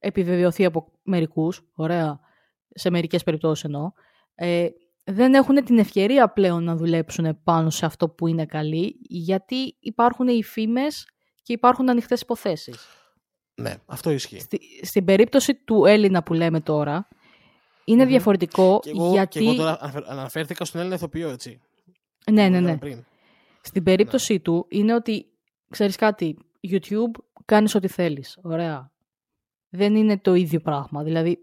[0.00, 2.20] επιβεβαιωθεί από μερικούς, ωραία,
[2.68, 3.92] σε μερικές περιπτώσεις εννοώ,
[4.34, 4.68] ε,
[5.04, 10.28] δεν έχουν την ευκαιρία πλέον να δουλέψουν πάνω σε αυτό που είναι καλή, γιατί υπάρχουν
[10.28, 11.08] οι φήμες
[11.42, 12.86] και υπάρχουν ανοιχτές υποθέσεις.
[13.54, 14.38] Ναι, αυτό ισχύει.
[14.40, 17.08] Στη, στην περίπτωση του Έλληνα που λέμε τώρα,
[17.84, 18.08] είναι Μμμ.
[18.10, 19.38] διαφορετικό Και εγώ, γιατί...
[19.38, 21.50] και εγώ τώρα αναφε- αναφέρθηκα στον Έλληνα ηθοποιό, έτσι.
[21.50, 21.56] ναι,
[22.24, 22.78] Που ναι, λέγαμε ναι.
[22.78, 23.04] Πριν.
[23.68, 25.26] Στην περίπτωσή του είναι ότι,
[25.70, 26.38] ξέρεις κάτι,
[26.70, 28.38] YouTube κάνεις ό,τι θέλεις.
[28.42, 28.92] Ωραία.
[29.68, 31.02] Δεν είναι το ίδιο πράγμα.
[31.02, 31.38] Δηλαδή,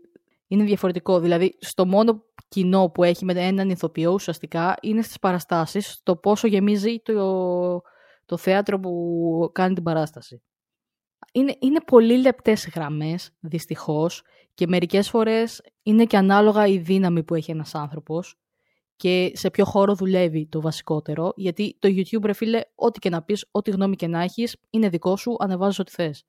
[0.47, 1.19] είναι διαφορετικό.
[1.19, 6.47] Δηλαδή, στο μόνο κοινό που έχει με έναν ηθοποιό ουσιαστικά είναι στις παραστάσεις, στο πόσο
[6.47, 7.81] γεμίζει το,
[8.25, 10.43] το θέατρο που κάνει την παράσταση.
[11.31, 14.23] Είναι, είναι πολύ λεπτές γραμμές, δυστυχώς,
[14.53, 18.39] και μερικές φορές είναι και ανάλογα η δύναμη που έχει ένας άνθρωπος
[18.95, 23.21] και σε ποιο χώρο δουλεύει το βασικότερο, γιατί το YouTube, ρε φίλε, ό,τι και να
[23.21, 26.23] πεις, ό,τι γνώμη και να έχεις, είναι δικό σου, ανεβάζεις ό,τι θες.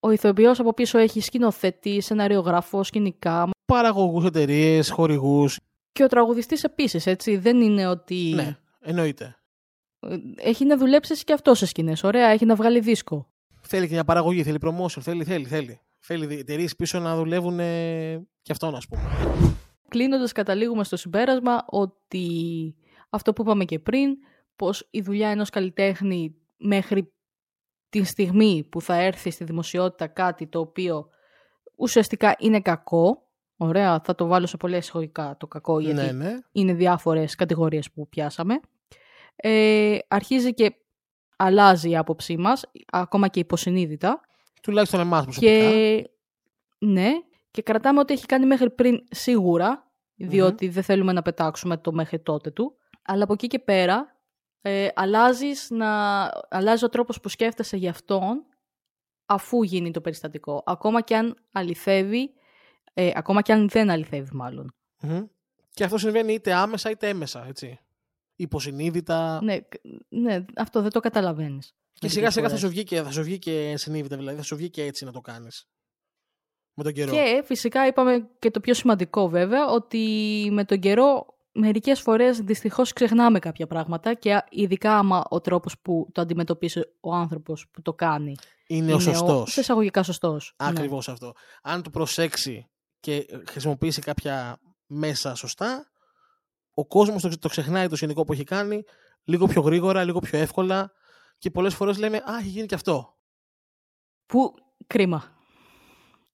[0.00, 5.58] Ο ηθοποιός από πίσω έχει σκηνοθέτη, σεναριογράφο, σκηνικά Παραγωγούς εταιρείες, χορηγούς.
[5.92, 7.36] και ο τραγουδιστής επίσης, έτσι.
[7.36, 9.36] Δεν είναι ότι Ναι, εννοείται.
[10.00, 12.02] ε, έχει να δουλέψεις και αυτό σε σκηνές.
[12.04, 13.26] Ωραία, έχει να βγάλει δίσκο.
[13.60, 15.80] Θέλει και μια παραγωγή, θέλει promotion, θέλει, θέλει, θέλει.
[15.98, 19.02] Θέλει εταιρείες πίσω να δουλεύουν ε, και αυτόν, ας πούμε.
[19.88, 22.26] Κλείνοντας καταλήγουμε στο συμπέρασμα ότι
[23.10, 24.16] αυτό που είπαμε και πριν,
[24.56, 27.12] πως η δουλειά ενός καλλιτέχνη μέχρι
[27.88, 31.08] τη στιγμή που θα έρθει στη δημοσιότητα κάτι το οποίο
[31.76, 36.34] ουσιαστικά είναι κακό, ωραία, θα το βάλω σε πολλά εισαγωγικά το κακό γιατί Ναι, ναι.
[36.52, 38.60] είναι διάφορες κατηγορίες που πιάσαμε,
[39.36, 40.74] ε, αρχίζει και
[41.36, 44.20] αλλάζει η άποψή μας, ακόμα και υποσυνείδητα,
[44.62, 45.52] Τουλάχιστον εμάς προσωπικά.
[45.52, 46.10] και
[46.78, 47.10] ναι,
[47.54, 52.20] και κρατάμε ό,τι έχει κάνει μέχρι πριν σίγουρα, διότι δεν θέλουμε να πετάξουμε το μέχρι
[52.20, 52.76] τότε του.
[53.02, 54.16] Αλλά από εκεί και πέρα
[54.60, 58.44] ε, αλλάζεις να, αλλάζει ο τρόπος που σκέφτεσαι για αυτόν
[59.26, 60.62] αφού γίνει το περιστατικό.
[60.66, 62.30] Ακόμα και αν αληθεύει,
[62.94, 64.74] ε, ακόμα και αν δεν αληθεύει μάλλον.
[65.00, 65.24] Μμμ.
[65.70, 67.78] Και αυτό συμβαίνει είτε άμεσα είτε έμεσα, έτσι.
[68.36, 69.40] Υποσυνείδητα.
[69.42, 71.74] Ναι, κ- ναι, αυτό δεν το καταλαβαίνεις.
[71.92, 74.56] Και σιγά σιγά θα σου βγει και, θα σου βγει και συνείδητα, δηλαδή θα σου
[74.56, 75.68] βγει και έτσι να το κάνεις.
[76.74, 77.12] Με τον καιρό.
[77.12, 82.92] Και φυσικά είπαμε και το πιο σημαντικό βέβαια, ότι με τον καιρό μερικές φορές δυστυχώς
[82.92, 87.92] ξεχνάμε κάποια πράγματα και ειδικά άμα ο τρόπος που το αντιμετωπίσει ο άνθρωπος που το
[87.92, 88.34] κάνει
[88.66, 89.52] είναι, ο σωστός.
[89.52, 90.54] Σε εισαγωγικά σωστός.
[90.62, 90.68] Ναι.
[90.68, 91.32] Ακριβώς αυτό.
[91.62, 92.68] Αν το προσέξει
[93.00, 95.90] και χρησιμοποιήσει κάποια μέσα σωστά,
[96.74, 98.84] ο κόσμος το, το ξεχνάει το σκηνικό που έχει κάνει
[99.24, 100.92] λίγο πιο γρήγορα, λίγο πιο εύκολα
[101.38, 103.18] και πολλές φορές λέμε «Α, έχει γίνει και αυτό».
[104.26, 104.54] Που
[104.86, 105.33] κρίμα.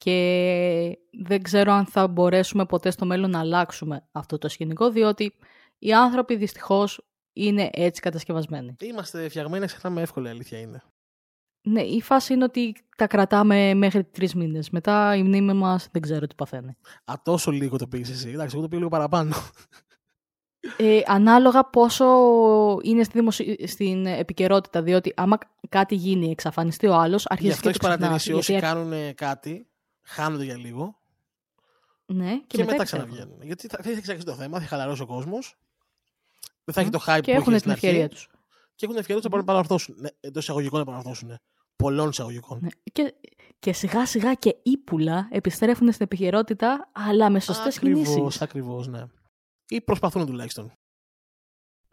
[0.05, 5.33] Και δεν ξέρω αν θα μπορέσουμε ποτέ στο μέλλον να αλλάξουμε αυτό το σκηνικό, διότι
[5.79, 7.01] οι άνθρωποι δυστυχώς
[7.33, 8.77] είναι έτσι κατασκευασμένοι.
[8.81, 10.83] Είμαστε φτιαγμένοι, ξεχνάμε εύκολα, αλήθεια είναι.
[11.63, 14.71] Ναι, η φάση είναι ότι τα κρατάμε μέχρι τρεις μήνες.
[14.71, 16.77] Μετά η μνήμη μας δεν ξέρω τι παθαίνει.
[17.05, 18.29] Α, τόσο λίγο το πήγες εσύ.
[18.29, 19.35] Εντάξει, εγώ το πήγα λίγο παραπάνω.
[20.77, 22.07] Ε, ανάλογα πόσο
[22.83, 23.67] είναι στη δημοσι...
[23.67, 24.83] στην επικαιρότητα.
[24.83, 25.39] Διότι άμα
[25.69, 29.70] κάτι γίνει, εξαφανιστεί ο άλλος, αρχίζει Γι' αυτό έχεις παρατηρήσει όσοι κάνουν κάτι,
[30.11, 30.99] χάνονται για λίγο.
[32.07, 33.43] Ναι, και, και μετά, μετά ξαναβγαίνουν.
[33.43, 35.57] Γιατί θα, θα έχει ξεκινήσει το θέμα, θα χαλαρώσει ο κόσμος.
[36.65, 38.29] Δεν θα έχει το hype και που έχει στην ευκαιρία τους.
[38.75, 39.95] Και έχουν ευκαιρία τους να παρορθώσουν.
[39.99, 41.39] Ναι, Εντός εισαγωγικών να παρορθώσουν.
[41.77, 42.59] Πολλών εισαγωγικών.
[42.63, 42.69] Ναι.
[42.93, 43.15] Και,
[43.59, 48.09] και σιγά σιγά και ύπουλα επιστρέφουν στην επικαιρότητα, αλλά με σωστές κινήσεις.
[48.09, 49.03] Ακριβώ, ακριβώς, ναι.
[49.69, 50.73] Ή προσπαθούν τουλάχιστον.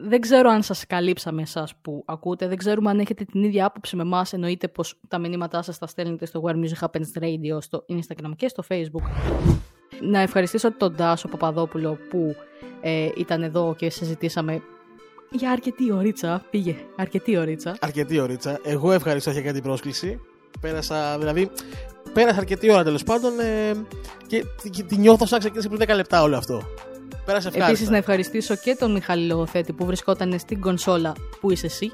[0.00, 2.48] Δεν ξέρω αν σας καλύψαμε εσάς που ακούτε.
[2.48, 4.32] Δεν ξέρουμε αν έχετε την ίδια άποψη με εμάς.
[4.32, 8.48] Εννοείται πως τα μηνύματά σας τα στέλνετε στο Where Music Happens Radio, στο Instagram και
[8.48, 9.02] στο Facebook.
[10.00, 12.34] Να ευχαριστήσω τον Τάσο Παπαδόπουλο που
[12.80, 14.62] ε, ήταν εδώ και συζητήσαμε
[15.30, 16.42] για αρκετή ωρίτσα.
[16.50, 17.76] Πήγε, αρκετή ωρίτσα.
[17.80, 18.60] Αρκετή ωρίτσα.
[18.62, 20.20] Εγώ ευχαριστώ για την πρόσκληση.
[20.60, 21.50] Πέρασα, δηλαδή,
[22.12, 23.72] πέρασα αρκετή ώρα τέλος πάντων ε,
[24.26, 26.62] και, και τη νιώθω σαν ξεκίνησε πριν 10 λεπτά όλο αυτό.
[27.28, 31.92] Πέρασε Επίσης, να ευχαριστήσω και τον Μιχάλη Λογοθέτη που βρισκόταν στην κονσόλα που είσαι εσύ;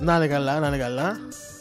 [0.00, 1.16] Να είναι καλά, να είναι καλά.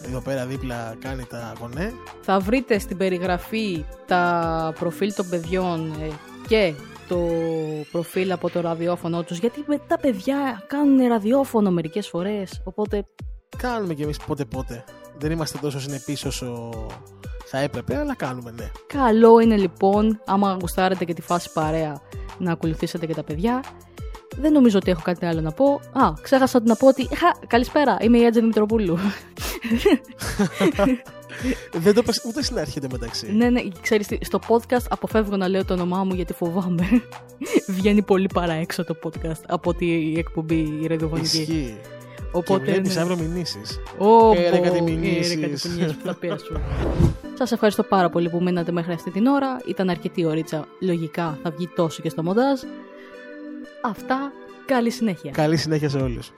[0.05, 1.93] Εδώ πέρα δίπλα κάνει τα κονέ.
[2.22, 6.07] Θα βρείτε στην περιγραφή τα προφίλ των παιδιών ε,
[6.47, 6.74] και
[7.07, 7.30] το
[7.91, 13.05] προφίλ από το ραδιόφωνο τους γιατί τα παιδιά κάνουν ραδιόφωνο μερικές φορές οπότε
[13.57, 14.84] κάνουμε κι εμείς πότε πότε
[15.18, 16.70] δεν είμαστε τόσο συνεπείς όσο
[17.56, 22.01] θα έπρεπε αλλά κάνουμε ναι καλό είναι λοιπόν άμα γουστάρετε και τη φάση παρέα
[22.38, 23.64] να ακολουθήσετε και τα παιδιά
[24.36, 25.80] δεν νομίζω ότι έχω κάτι άλλο να πω.
[25.91, 27.08] Α, ξέχασα να πω ότι.
[27.16, 28.97] Χα, καλησπέρα, είμαι η Άτζελ Μητροπούλου.
[31.74, 33.32] Δεν το πες ούτε στην αρχή μεταξύ.
[33.32, 36.88] Ναι, ναι, ξέρεις, στο podcast αποφεύγω να λέω το όνομά μου γιατί φοβάμαι.
[37.78, 41.38] Βγαίνει πολύ παραέξω το podcast από ότι η εκπομπή η ραδιοφωνική.
[41.38, 41.78] Ισχύει.
[42.34, 43.01] Οπότε, και βλέπεις ναι.
[43.01, 43.79] αύριο μηνύσεις.
[43.97, 45.67] Ω, Έρε κάτι μηνύσεις.
[47.38, 49.57] Σας ευχαριστώ πάρα πολύ που μείνατε μέχρι αυτή την ώρα.
[49.67, 50.67] Ήταν αρκετή ωρίτσα.
[50.79, 52.59] Λογικά θα βγει τόσο και στο μοντάζ.
[53.81, 54.31] Αυτά.
[54.65, 55.31] Καλή συνέχεια.
[55.31, 56.31] Καλή συνέχεια σε όλους.